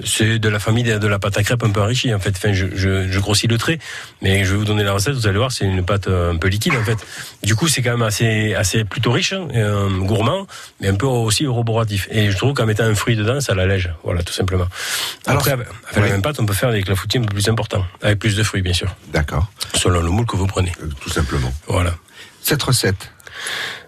[0.04, 2.30] c'est de la famille de, de la pâte à crêpes un peu enrichie en fait.
[2.37, 3.78] Enfin je, je, je grossis le trait.
[4.22, 6.37] Mais je vais vous donner la recette vous allez voir c'est une pâte euh, un
[6.37, 6.98] peu liquide en fait.
[7.42, 10.46] Du coup c'est quand même assez assez plutôt riche hein, euh, gourmand
[10.80, 12.08] mais un peu aussi roboratif.
[12.11, 13.92] Et je trouve qu'en mettant un fruit dedans ça l'allège.
[14.04, 14.66] Voilà tout simplement.
[15.26, 17.85] Après avec avec la même pâte on peut faire des clafoutis un peu plus importants
[18.02, 18.94] avec plus de fruits bien sûr.
[19.12, 19.50] D'accord.
[19.74, 20.72] selon le moule que vous prenez.
[21.00, 21.52] Tout simplement.
[21.66, 21.94] Voilà.
[22.42, 23.11] Cette recette.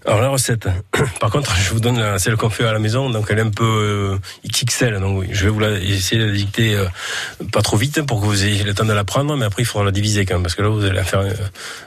[0.07, 0.69] Alors la recette,
[1.21, 3.43] par contre, je vous donne la, celle qu'on fait à la maison, donc elle est
[3.43, 6.85] un peu euh, XXL, donc oui, je vais vous la, essayer de la dicter euh,
[7.53, 9.67] pas trop vite pour que vous ayez le temps de la prendre, mais après il
[9.67, 11.33] faudra la diviser quand même, parce que là vous allez faire euh,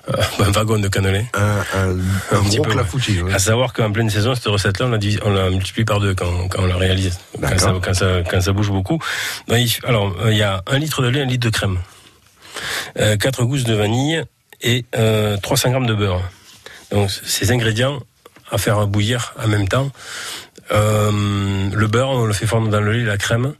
[0.40, 1.26] un wagon de cannelé.
[1.36, 2.76] Un, un, petit gros peu, ouais.
[2.76, 3.22] clafoutis.
[3.22, 3.34] ouais.
[3.34, 6.16] À savoir qu'en pleine saison, cette recette-là, on la, divise- on la multiplie par deux
[6.16, 9.00] quand, quand on la réalise, quand ça, quand, ça, quand ça bouge beaucoup.
[9.48, 11.78] Donc, alors, euh, il y a un litre de lait, un litre de crème,
[13.00, 14.24] euh, quatre gousses de vanille
[14.62, 16.22] et euh, 300 grammes de beurre.
[16.92, 18.00] Donc ces ingrédients
[18.52, 19.92] à faire bouillir en même temps.
[20.72, 23.54] Euh, le beurre, on le fait fondre dans le lait, la crème,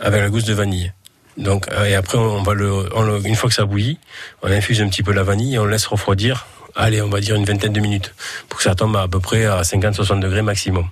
[0.00, 0.92] avec la gousse de vanille.
[1.36, 2.88] Donc euh, et après on va le,
[3.24, 3.98] une fois que ça bouillit,
[4.42, 6.46] on infuse un petit peu la vanille et on laisse refroidir.
[6.76, 8.14] Allez, on va dire une vingtaine de minutes
[8.48, 10.88] pour que ça tombe à, peu près à 50-60 degrés maximum.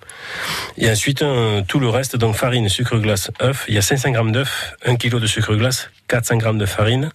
[0.76, 3.64] Et ensuite euh, tout le reste, donc farine, sucre glace, œuf.
[3.68, 7.10] Il y a 500 grammes d'œuf, 1 kg de sucre glace, 400 grammes de farine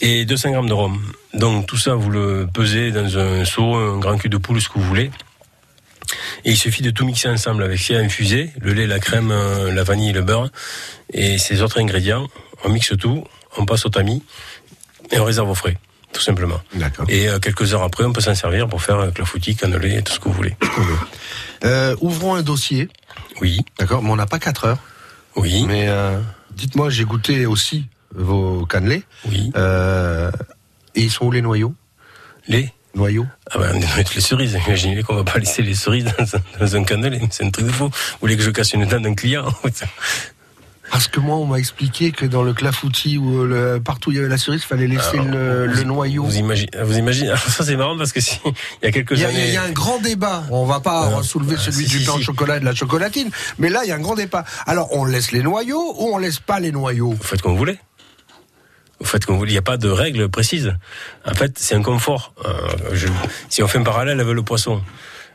[0.00, 1.00] et 200 grammes de rhum.
[1.34, 4.68] Donc tout ça, vous le pesez dans un seau, un grand cul de poule, ce
[4.68, 5.10] que vous voulez.
[6.44, 9.72] Et il suffit de tout mixer ensemble avec ce infusé, le lait, la crème, euh,
[9.72, 10.50] la vanille, le beurre
[11.12, 12.26] et ces autres ingrédients.
[12.64, 13.24] On mixe tout,
[13.56, 14.22] on passe au tamis
[15.12, 15.78] et on réserve au frais,
[16.12, 16.60] tout simplement.
[17.08, 20.02] Et euh, quelques heures après, on peut s'en servir pour faire euh, clafoutis, cannelé et
[20.02, 20.56] tout ce que vous voulez.
[21.62, 22.88] Euh, ouvrons un dossier.
[23.42, 23.60] Oui.
[23.78, 24.78] D'accord, mais on n'a pas 4 heures.
[25.36, 25.64] Oui.
[25.66, 26.18] Mais euh,
[26.52, 29.02] dites-moi, j'ai goûté aussi vos cannelés.
[29.28, 29.52] Oui.
[31.00, 31.74] Euh, et ils sont où les noyaux?
[32.48, 33.26] Les noyaux?
[33.50, 34.58] Ah ben, on mettre les cerises.
[34.66, 37.20] Imaginez qu'on va pas laisser les cerises dans un, dans un cannelé.
[37.30, 37.84] C'est un truc de fou.
[37.88, 39.46] Vous voulez que je casse une dent d'un client?
[40.90, 44.16] Parce que moi, on m'a expliqué que dans le clafoutis ou le, partout où il
[44.16, 46.24] y avait la cerise, il fallait laisser Alors, le, vous- le noyau.
[46.24, 49.20] Vous imaginez, vous imaginez ça c'est marrant parce que si, il y a quelques Il
[49.20, 49.46] y, a, années.
[49.46, 50.42] il y a un grand débat.
[50.50, 52.24] On va pas soulever ah, celui si, du si, pain au si.
[52.24, 54.44] chocolat et de la chocolatine, mais là, il y a un grand débat.
[54.66, 57.10] Alors, on laisse les noyaux ou on laisse pas les noyaux?
[57.12, 57.78] Vous faites comme vous voulez.
[59.00, 59.46] Vous faites comme vous.
[59.46, 60.74] Il n'y a pas de règle précise.
[61.24, 62.34] En fait, c'est un confort.
[62.44, 62.96] Euh,
[63.48, 64.82] si on fait un parallèle avec le poisson,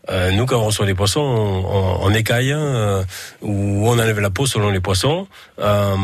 [0.10, 3.04] euh, nous quand on reçoit les poissons, on, on, on écaille euh,
[3.42, 5.28] ou on enlève la peau selon les poissons.
[5.60, 5.96] Euh,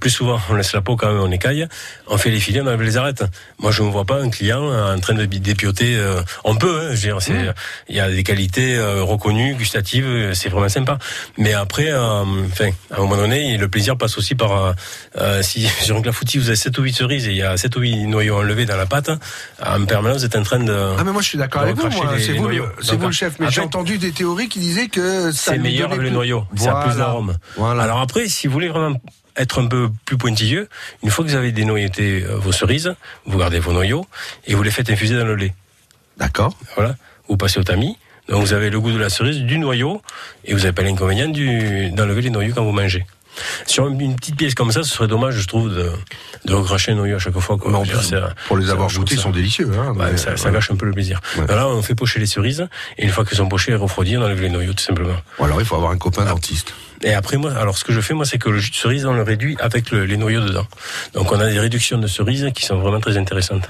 [0.00, 1.66] plus souvent, on laisse la peau quand même, on écaille.
[2.08, 3.24] On fait les filets, on enlève les arêtes.
[3.58, 5.96] Moi, je ne vois pas un client en train de dépioter.
[5.96, 7.52] euh, on peut, hein, je veux dire, c'est-
[7.88, 10.98] il y a des qualités euh, reconnues, gustatives, euh, c'est vraiment sympa.
[11.38, 14.72] Mais après, euh, enfin, à un moment donné, le plaisir passe aussi par euh,
[15.18, 17.56] euh, si sur un clafoutis vous avez 7 ou 8 cerises et il y a
[17.56, 19.10] 7 ou 8 noyaux enlevés dans la pâte,
[19.64, 21.90] en permanence vous êtes en train de Ah mais moi je suis d'accord avec vous,
[22.20, 23.38] c'est vous, le- le chef.
[23.40, 26.78] Mais j'ai entendu des théories qui disaient que ça c'est meilleur avec le noyau, ça
[26.78, 27.36] a plus d'arôme.
[27.56, 27.82] Voilà.
[27.82, 28.96] Alors après, si vous voulez vraiment
[29.36, 30.68] être un peu plus pointilleux,
[31.02, 32.94] une fois que vous avez dénoyauté euh, vos cerises,
[33.26, 34.06] vous gardez vos noyaux
[34.46, 35.54] et vous les faites infuser dans le lait.
[36.16, 36.56] D'accord.
[36.74, 36.96] Voilà.
[37.28, 37.98] Vous passez au tamis.
[38.28, 40.02] Donc vous avez le goût de la cerise, du noyau,
[40.44, 43.04] et vous n'avez pas l'inconvénient d'enlever les noyaux quand vous mangez.
[43.66, 45.90] Sur une, petite pièce comme ça, ce serait dommage, je trouve, de,
[46.44, 47.58] de recracher un noyau à chaque fois.
[47.58, 47.70] Quoi.
[47.70, 48.00] Non, dire,
[48.46, 49.70] pour les avoir goûtés, ils sont délicieux.
[49.78, 50.54] Hein, mais, ça, ça ouais.
[50.54, 51.20] gâche un peu le plaisir.
[51.48, 52.68] Là, on fait pocher les cerises,
[52.98, 55.16] et une fois qu'elles sont pochées et refroidies, on enlève les noyaux, tout simplement.
[55.38, 56.74] Ou alors il faut avoir un copain dentiste.
[57.02, 59.04] Et après, moi, alors ce que je fais, moi, c'est que le jus de cerise,
[59.04, 60.66] on le réduit avec le- les noyaux dedans.
[61.12, 63.68] Donc, on a des réductions de cerises qui sont vraiment très intéressantes.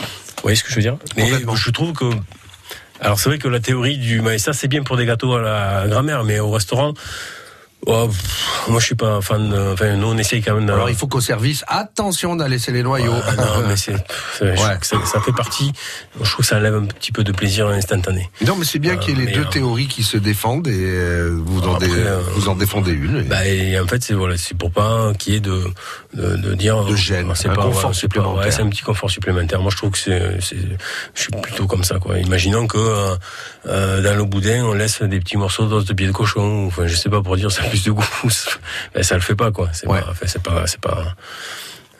[0.00, 0.96] Vous voyez ce que je veux dire?
[1.16, 2.04] Mais je trouve que.
[3.00, 4.20] Alors, c'est vrai que la théorie du.
[4.22, 6.94] Mais ça, c'est bien pour des gâteaux à la grand-mère, mais au restaurant.
[7.86, 9.48] Oh, pff, moi, je suis pas fan.
[9.50, 10.66] de- Enfin, nous, on essaye quand même.
[10.66, 13.12] de- Alors il faut qu'au service, attention d'aller laisser les noyaux.
[13.12, 13.94] Ouais, non, mais c'est,
[14.38, 15.72] que ça, ça fait partie.
[16.20, 18.30] Je trouve que ça enlève un petit peu de plaisir instantané.
[18.46, 20.72] Non, mais c'est bien qu'il y ait les deux euh, théories qui se défendent et
[20.74, 23.18] euh, vous, en, Après, dé- euh, vous en défendez une.
[23.18, 25.64] et- Bah, et en fait, c'est voilà, c'est pour pas qu'il y ait de
[26.14, 28.44] de, de dire De gêne, c'est un pas, confort pas- supplémentaire.
[28.44, 29.60] ouais, c'est un petit confort supplémentaire.
[29.60, 32.18] Moi, je trouve que c'est, je suis plutôt comme ça, quoi.
[32.18, 33.16] Imaginons que euh,
[33.66, 36.66] euh, dans le boudin, on laisse des petits morceaux d'os de pied de cochon.
[36.68, 38.04] Enfin, je sais pas pour dire ça plus de goût.
[38.94, 39.68] ben, ça le fait pas, quoi.
[39.72, 41.16] C'est pas, c'est pas, c'est pas.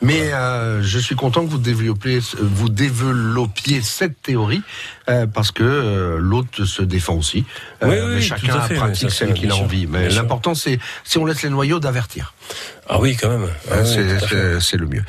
[0.01, 4.61] Mais euh, je suis content que vous développiez, vous développiez cette théorie
[5.09, 7.45] euh, parce que euh, l'autre se défend aussi.
[7.81, 9.87] Oui, oui, mais chacun fait, pratique mais celle qu'il a envie.
[9.87, 12.33] Mais l'important, c'est si on laisse les noyaux d'avertir.
[12.87, 13.49] Ah oui, quand même.
[13.71, 15.03] Ah Hein, oui, c'est le mieux.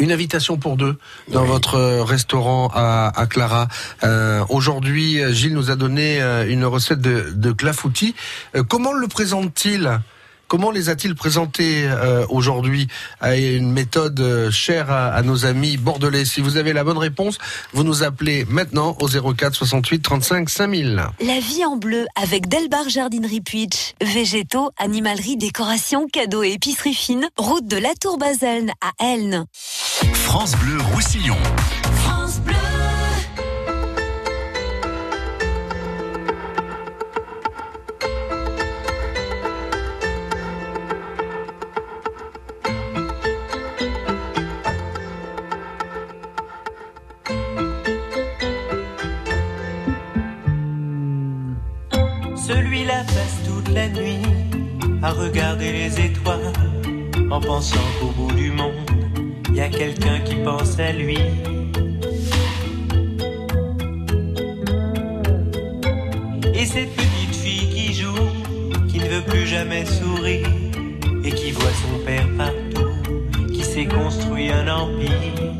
[0.00, 0.96] Une invitation pour deux
[1.28, 3.68] dans votre euh, restaurant à, à Clara.
[4.02, 8.14] Euh, Aujourd'hui, Gilles nous a donné euh, une recette de, de clafoutis.
[8.56, 10.00] Euh, comment le présente-t-il?
[10.48, 12.88] Comment les a-t-il présentés euh, aujourd'hui
[13.20, 16.24] à une méthode euh, chère à, à nos amis bordelais?
[16.24, 17.38] Si vous avez la bonne réponse,
[17.72, 21.02] vous nous appelez maintenant au 04 68 35 5000.
[21.20, 23.94] La vie en bleu avec Delbar Jardinerie Puitch.
[24.02, 27.28] Végétaux, animalerie, décoration, cadeaux et épicerie fine.
[27.36, 29.46] Route de la Tour Baselne à Elne.
[30.12, 31.36] France Bleu Roussillon.
[32.04, 32.54] France Bleu.
[52.84, 54.20] Celui-là passe toute la nuit
[55.02, 56.52] à regarder les étoiles
[57.30, 58.74] en pensant qu'au bout du monde,
[59.48, 61.16] il y a quelqu'un qui pense à lui.
[66.54, 68.28] Et cette petite fille qui joue,
[68.90, 70.46] qui ne veut plus jamais sourire
[71.24, 75.53] et qui voit son père partout, qui s'est construit un empire.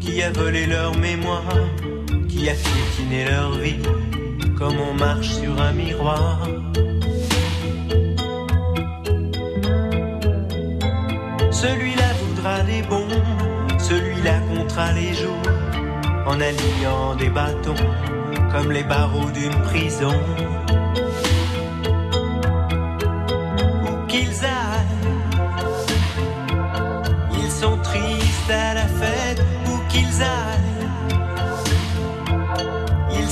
[0.00, 1.42] Qui a volé leur mémoire
[2.28, 3.78] Qui a piétiné leur vie
[4.58, 6.48] Comme on marche sur un miroir.
[11.50, 13.08] Celui-là voudra des bons
[13.78, 15.42] Celui-là comptera les jours
[16.26, 17.74] En alignant des bâtons
[18.52, 20.14] Comme les barreaux d'une prison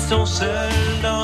[0.09, 1.16] sont seuls dans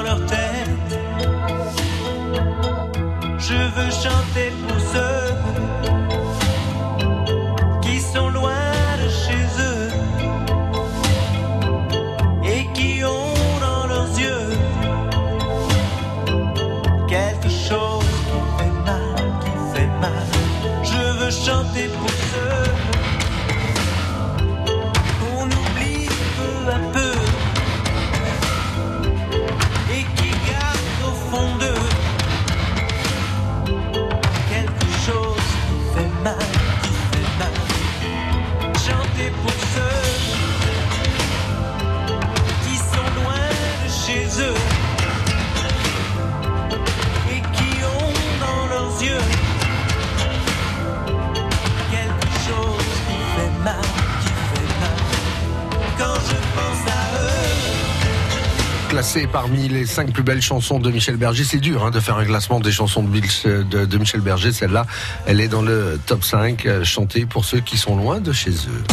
[59.12, 62.16] Classé parmi les cinq plus belles chansons de Michel Berger, c'est dur hein, de faire
[62.16, 64.52] un classement des chansons de, de Michel Berger.
[64.52, 64.86] Celle-là,
[65.26, 68.52] elle est dans le top 5, euh, chantée pour ceux qui sont loin de chez
[68.52, 68.84] eux.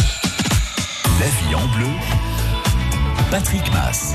[1.20, 2.19] La vie en bleu.
[3.30, 4.14] Patrick Mass.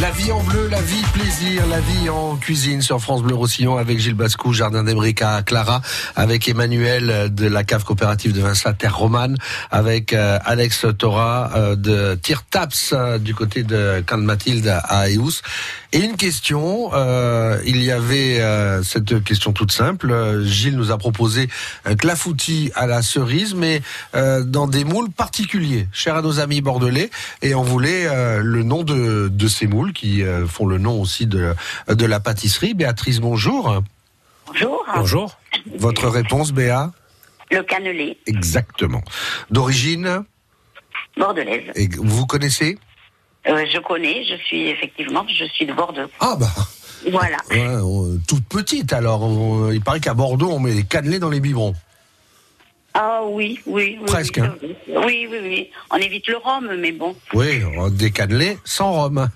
[0.00, 3.78] La vie en bleu, la vie plaisir, la vie en cuisine sur France Bleu Roussillon
[3.78, 5.82] avec Gilles Bascou, Jardin d'Emeric à Clara,
[6.14, 9.36] avec Emmanuel de la cave coopérative de Vincent Terre Romane,
[9.72, 15.10] avec euh, Alex Thora euh, de Tire Taps euh, du côté de Can Mathilde à
[15.10, 15.42] Eus.
[15.92, 16.90] Et une question,
[17.64, 18.42] il y avait
[18.84, 20.42] cette question toute simple.
[20.44, 21.48] Gilles nous a proposé
[21.86, 23.80] un clafoutis à la cerise, mais
[24.12, 27.08] dans des moules particuliers, chers à nos amis bordelais,
[27.40, 28.06] et on voulait
[28.38, 31.54] euh, le nom de, de ces moules qui euh, font le nom aussi de,
[31.88, 32.74] de la pâtisserie.
[32.74, 33.82] Béatrice, bonjour.
[34.46, 34.84] Bonjour.
[34.94, 35.38] Bonjour.
[35.76, 36.92] Votre réponse, Béa
[37.50, 39.02] Le cannelé, Exactement.
[39.50, 40.24] D'origine,
[41.16, 41.64] bordelaise.
[41.74, 42.78] et vous connaissez
[43.46, 46.08] Euh, je connais, je suis effectivement, je suis de Bordeaux.
[46.20, 46.50] Ah bah
[47.10, 47.36] Voilà.
[47.50, 49.70] Ouais, toute petite alors.
[49.72, 51.74] Il paraît qu'à Bordeaux, on met des cannelés dans les biberons.
[52.94, 54.06] Ah oui, oui, oui.
[54.06, 55.02] Presque, Oui, hein.
[55.06, 55.70] oui, oui, oui.
[55.90, 57.62] On évite le rhum, mais bon, Oui,
[58.10, 59.28] cannelés sans rhum.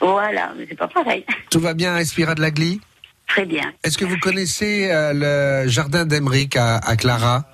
[0.00, 1.24] voilà, mais c'est pas pareil.
[1.50, 2.80] Tout va bien à Espira de la Glie
[3.26, 3.72] Très bien.
[3.84, 7.44] Est-ce que vous connaissez euh, le jardin d'Emeric à, à Clara?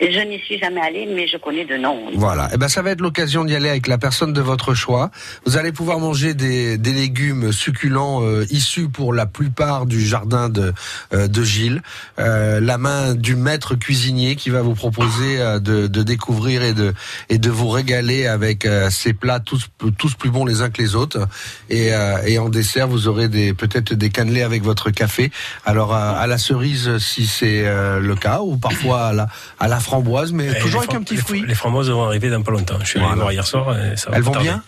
[0.00, 2.06] Je n'y suis jamais allée, mais je connais de nom.
[2.06, 2.14] oui.
[2.16, 2.48] Voilà.
[2.54, 5.10] Eh ben, ça va être l'occasion d'y aller avec la personne de votre choix.
[5.44, 10.48] Vous allez pouvoir manger des, des légumes succulents euh, issus pour la plupart du jardin
[10.48, 10.72] de,
[11.12, 11.82] euh, de Gilles.
[12.18, 16.72] Euh, la main du maître cuisinier qui va vous proposer euh, de, de découvrir et
[16.72, 16.94] de,
[17.28, 19.66] et de vous régaler avec euh, ces plats tous,
[19.98, 21.28] tous plus bons les uns que les autres.
[21.68, 25.30] Et, euh, et en dessert, vous aurez des, peut-être des cannelés avec votre café.
[25.66, 29.28] Alors, à, à la cerise, si c'est euh, le cas, ou parfois à la,
[29.58, 31.44] à la framboise, mais Et toujours les avec un petit les- fruit.
[31.46, 32.78] Les framboises vont arriver dans pas longtemps.
[32.80, 33.20] Je suis allé Voilà.
[33.22, 33.76] voir hier soir.
[33.78, 34.48] et ça va Elles vont tarder.
[34.48, 34.62] bien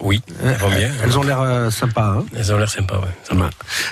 [0.00, 0.90] Oui, elles vont bien.
[1.02, 2.18] Elles ont l'air euh, sympas.
[2.18, 3.14] Hein Elles ont l'air sympas, ouais.
[3.24, 3.50] Ça va.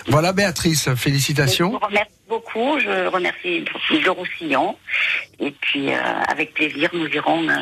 [0.08, 1.70] voilà Béatrice, Je félicitations.
[1.70, 4.76] vous remercie beaucoup, je remercie le Roussillon.
[5.40, 5.96] Et puis, euh,
[6.28, 7.54] avec plaisir, nous irons euh,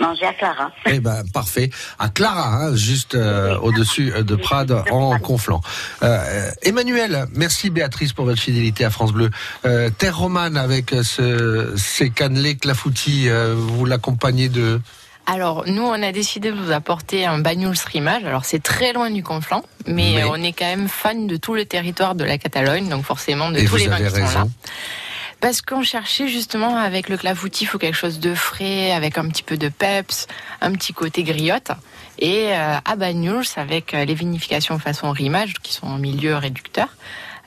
[0.00, 0.70] manger à Clara.
[0.86, 1.70] Eh ben parfait.
[1.98, 5.60] À Clara, hein, juste euh, au-dessus euh, de Prades en Conflans.
[6.02, 9.30] Euh, Emmanuel, merci Béatrice pour votre fidélité à France Bleu.
[9.64, 14.80] Euh, Terre Romane avec ce, ces cannelés clafoutis, euh, vous l'accompagnez de...
[15.24, 18.24] Alors, nous, on a décidé de vous apporter un bagnoul rimage.
[18.24, 21.54] Alors, c'est très loin du Conflent, mais, Mais- on est quand même fan de tout
[21.54, 24.46] le territoire de la Catalogne, donc forcément de Et tous les vins sont là.
[25.42, 29.28] Parce qu'on cherchait justement avec le clafoutis, il faut quelque chose de frais, avec un
[29.28, 30.28] petit peu de peps,
[30.60, 31.72] un petit côté griotte.
[32.20, 36.86] Et euh, à Banyuls, avec euh, les vinifications façon rimage, qui sont en milieu réducteur,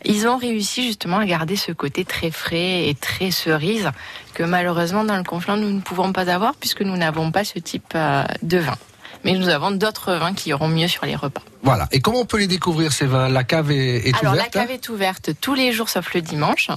[0.03, 3.89] ils ont réussi justement à garder ce côté très frais et très cerise
[4.33, 7.59] que malheureusement dans le Conflent nous ne pouvons pas avoir puisque nous n'avons pas ce
[7.59, 8.77] type euh, de vin.
[9.25, 11.41] Mais nous avons d'autres vins qui iront mieux sur les repas.
[11.63, 11.87] Voilà.
[11.91, 13.27] Et comment on peut les découvrir ces vins?
[13.27, 14.65] La cave est, est Alors ouverte la hein?
[14.65, 16.69] cave est ouverte tous les jours sauf le dimanche,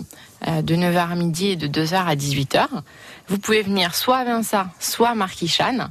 [0.47, 2.67] euh, de 9h à midi et de 2h à 18h.
[3.29, 5.91] Vous pouvez venir soit à Vinça, soit à Marquichane.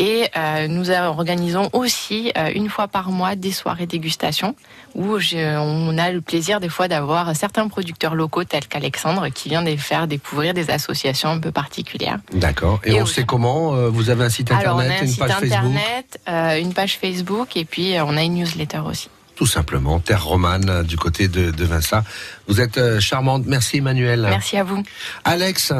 [0.00, 4.54] Et euh, nous organisons aussi euh, une fois par mois des soirées dégustation
[4.94, 9.62] où on a le plaisir des fois d'avoir certains producteurs locaux tels qu'Alexandre qui vient
[9.62, 12.18] de faire découvrir des associations un peu particulières.
[12.32, 12.80] D'accord.
[12.84, 15.00] Et, Et on aussi- sait comment euh, Vous avez un site Alors on internet, a
[15.00, 18.34] un une site page Facebook internet, euh, une page Facebook et puis on a une
[18.34, 19.08] newsletter aussi.
[19.34, 22.02] Tout simplement, Terre Romane du côté de, de Vincent.
[22.46, 23.44] Vous êtes charmante.
[23.46, 24.20] Merci Emmanuel.
[24.30, 24.80] Merci à vous.
[25.24, 25.72] Alex,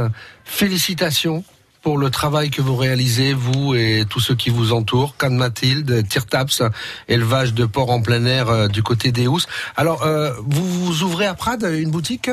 [0.45, 1.45] félicitations
[1.83, 5.17] pour le travail que vous réalisez, vous et tous ceux qui vous entourent.
[5.17, 6.63] Cannes Mathilde, Tirtaps,
[7.09, 9.47] élevage de porc en plein air euh, du côté des Housses.
[9.77, 12.31] Alors, euh, vous, vous ouvrez à Prades une boutique?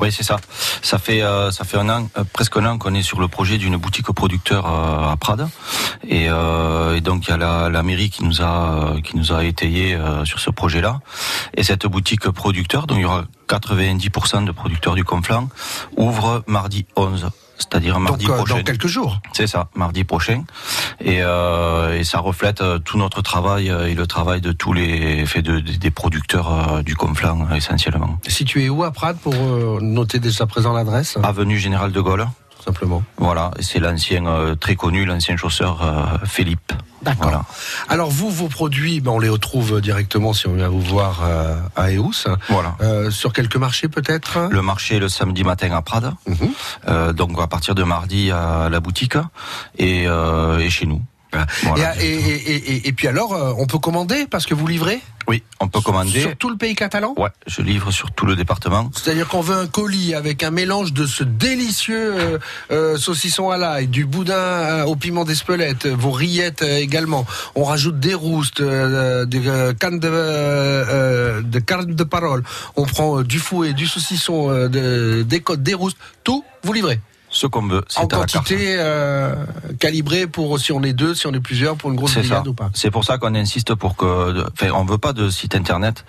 [0.00, 0.38] Oui, c'est ça.
[0.80, 1.76] Ça fait euh, ça fait
[2.32, 5.46] presque un an qu'on est sur le projet d'une boutique producteur euh, à Prades,
[6.08, 6.28] et,
[7.02, 10.50] donc il y a la, mairie qui nous a qui nous a étayé sur ce
[10.50, 11.00] projet-là.
[11.54, 15.48] Et cette boutique producteur, dont il y aura 90% de producteurs du Conflans,
[15.96, 17.28] ouvre mardi 11.
[17.60, 18.56] C'est-à-dire mardi Donc, euh, prochain.
[18.56, 19.20] dans quelques jours.
[19.32, 20.44] C'est ça, mardi prochain.
[21.00, 25.24] Et, euh, et ça reflète euh, tout notre travail et le travail de tous les
[25.24, 28.18] de, des producteurs du Conflans essentiellement.
[28.26, 29.34] Situé où à Prades pour
[29.80, 31.18] noter déjà présent l'adresse?
[31.22, 32.26] Avenue Général de Gaulle.
[32.60, 33.02] Tout simplement.
[33.16, 36.72] Voilà, c'est l'ancien euh, très connu, l'ancien chausseur euh, Philippe.
[37.00, 37.22] D'accord.
[37.22, 37.44] Voilà.
[37.88, 41.56] Alors vous, vos produits, ben, on les retrouve directement si on vient vous voir euh,
[41.74, 42.26] à Eus.
[42.50, 42.76] Voilà.
[43.10, 44.48] Sur quelques marchés peut-être?
[44.50, 46.12] Le marché le samedi matin à Prades.
[46.26, 47.12] Mhm.
[47.14, 49.16] Donc à partir de mardi à la boutique
[49.78, 51.00] et, et chez nous.
[51.62, 51.94] Voilà.
[52.02, 55.00] et, et, et, et- et puis alors, euh, on peut commander parce que vous livrez
[55.28, 56.20] Oui, on peut commander.
[56.22, 57.14] Sur tout le pays catalan?
[57.16, 58.90] Ouais, je livre sur tout le département.
[58.94, 62.38] C'est-à-dire qu'on veut un colis avec un mélange de ce délicieux euh,
[62.72, 67.24] euh, saucisson à l'ail, du boudin au piment d'Espelette, vos rillettes également.
[67.54, 71.60] On rajoute des roustes, euh, des euh, cannes de, de
[71.94, 72.42] de parole.
[72.76, 75.98] On prend du fouet, du saucisson, de, des côtes, des roustes.
[76.24, 76.98] Tout, vous livrez
[77.32, 79.34] Ce qu'on veut, en quantité euh,
[79.78, 82.54] calibrée pour si on est deux, si on est plusieurs, pour une grosse brigade ou
[82.54, 82.70] pas.
[82.74, 86.04] C'est pour ça qu'on insiste pour que, enfin, on veut pas de site internet.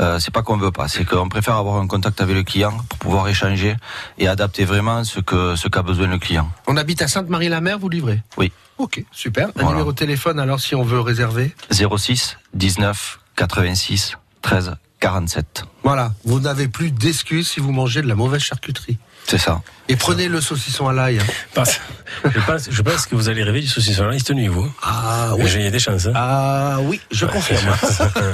[0.00, 2.72] Euh, c'est pas qu'on veut pas, c'est qu'on préfère avoir un contact avec le client
[2.88, 3.76] pour pouvoir échanger
[4.18, 6.50] et adapter vraiment ce que ce qu'a besoin le client.
[6.66, 8.22] On habite à Sainte-Marie-la-Mer, vous livrez?
[8.36, 8.50] Oui.
[8.78, 9.48] Ok, super.
[9.48, 9.70] Un Voilà.
[9.70, 11.54] numéro de téléphone alors si on veut réserver?
[11.70, 15.64] 06 19 86 13 47.
[15.84, 18.98] Voilà, vous n'avez plus d'excuses si vous mangez de la mauvaise charcuterie.
[19.26, 19.62] C'est ça.
[19.88, 21.18] Et prenez le saucisson à l'ail.
[21.20, 21.62] hein.
[22.24, 24.68] Je, pense, je pense que vous allez rêver du saucisson à l'ail cette nuit, vous.
[24.82, 25.44] Ah oui.
[25.48, 26.06] J'ai des chances.
[26.06, 26.12] hein.
[26.14, 27.68] Ah oui, je confirme.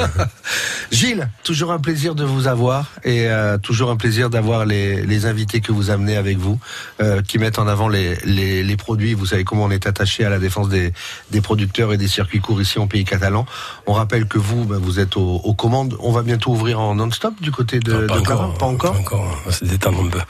[0.90, 5.26] Gilles, toujours un plaisir de vous avoir et euh, toujours un plaisir d'avoir les, les
[5.26, 6.58] invités que vous amenez avec vous,
[7.00, 9.14] euh, qui mettent en avant les, les, les produits.
[9.14, 10.92] Vous savez comment on est attaché à la défense des,
[11.30, 13.46] des producteurs et des circuits courts ici en pays catalan.
[13.86, 15.96] On rappelle que vous, ben, vous êtes aux, aux commandes.
[16.00, 18.92] On va bientôt ouvrir en non-stop du côté de, Non, pas de encore, Pas encore.
[18.92, 19.38] Pas encore.
[19.44, 20.20] On va se détendre un peu.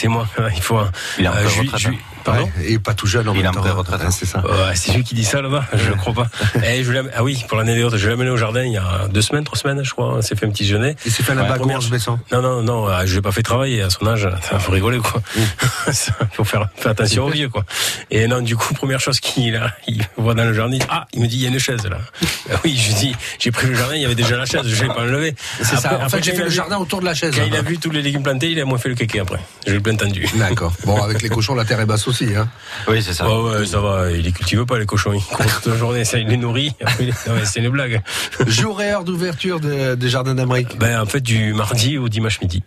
[0.00, 0.26] C'est moi.
[0.56, 0.76] Il faut.
[0.78, 0.90] un-
[1.98, 3.62] Il Pardon Ouais, et pas tout jeune en Il même temps.
[3.64, 4.40] hein, c'est ça.
[4.44, 6.26] Ouais, c'est lui qui dit ça là-bas, je ne crois pas.
[6.64, 9.22] Eh, je ah oui, pour l'anecdote, je l'ai amené au jardin il y a deux
[9.22, 10.14] semaines, trois semaines, je crois.
[10.14, 10.96] On s'est fait un petit déjeuner.
[11.06, 12.18] Il s'est fait un Ouais, bagot première- en se baissant.
[12.32, 14.28] Non, non, non, euh, je l'ai pas fait travailler à son âge.
[14.48, 15.22] Ça faut rigoler, quoi.
[15.92, 17.64] Ça, faut faire, faire attention aux vieux, quoi.
[18.10, 21.20] Et non, du coup, première chose qu'il a, il voit dans le jardin, ah, il
[21.22, 21.98] me dit, il y a une chaise, là.
[22.52, 24.62] Ah oui, je lui dis, j'ai pris le jardin, il y avait déjà la chaise,
[24.66, 25.34] je l'ai pas enlevé.
[25.62, 26.00] C'est ça.
[26.04, 27.34] En fait, j'ai fait le jardin autour de la chaise.
[27.36, 29.38] Quand il a vu tous les légumes plantés, il a moins fait le kéké après.
[29.66, 30.26] Je l'ai bien entendu.
[30.34, 30.72] D'accord.
[30.84, 32.34] Bon, avec les cochons, la terre est basse aussi.
[32.36, 32.48] Hein.
[32.88, 33.28] Oui, c'est ça.
[33.28, 35.12] Ouais, ouais, ça va, il les cultive pas, les cochons?
[35.14, 36.72] Il court toute la journée, ça, il les nourrit.
[37.44, 38.02] C'est une blague.
[38.46, 40.78] Jour et heure d'ouverture de- des jardins d'Amérique.
[40.78, 42.62] Ben, en fait, du mardi au dimanche midi.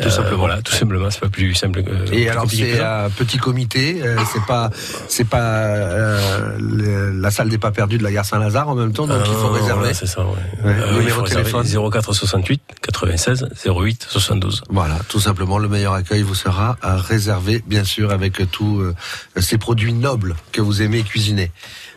[0.00, 0.38] Tout simplement.
[0.38, 2.14] Voilà, tout simplement, c'est pas plus simple que.
[2.14, 4.70] Et alors c'est un petit comité, euh, c'est pas
[5.08, 8.92] c'est pas euh, le- la salle des pas perdus de la gare Saint-Lazare en même
[8.94, 9.80] temps, donc il faut réserver.
[9.80, 10.28] voilà, c'est ça, ouais.
[10.64, 11.60] Ouais, Euh, numéro de téléphone.
[11.62, 14.62] réserver 04 68 96 08 72.
[14.70, 18.94] Voilà, tout simplement, le meilleur accueil vous sera euh, réservé, bien sûr, avec tous euh,
[19.40, 21.50] ces produits nobles que vous aimez cuisiner.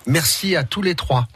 [0.05, 1.27] Merci à tous les trois.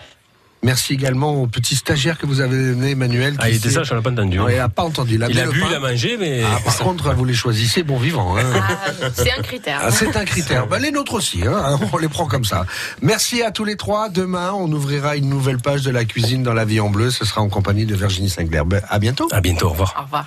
[0.61, 3.35] Merci également au petit stagiaire que vous avez donné, Emmanuel.
[3.39, 4.39] Ah, il était sage, on l'a pas entendu.
[4.41, 5.15] Ouais, il n'a pas entendu.
[5.15, 5.67] Il a, Il bu, pain.
[5.69, 6.43] il a mangé, mais.
[6.43, 8.37] Ah, par contre, vous les choisissez bon vivant.
[8.37, 8.43] Hein.
[8.55, 9.79] Ah, c'est un critère.
[9.81, 10.67] Ah, c'est un critère.
[10.67, 11.79] Ben, les nôtres aussi, hein.
[11.93, 12.65] on les prend comme ça.
[13.01, 14.09] Merci à tous les trois.
[14.09, 17.09] Demain, on ouvrira une nouvelle page de la cuisine dans la vie en bleu.
[17.09, 18.65] Ce sera en compagnie de Virginie Sinclair.
[18.65, 19.29] Ben, à bientôt.
[19.31, 19.95] À bientôt, au revoir.
[19.97, 20.17] Au revoir.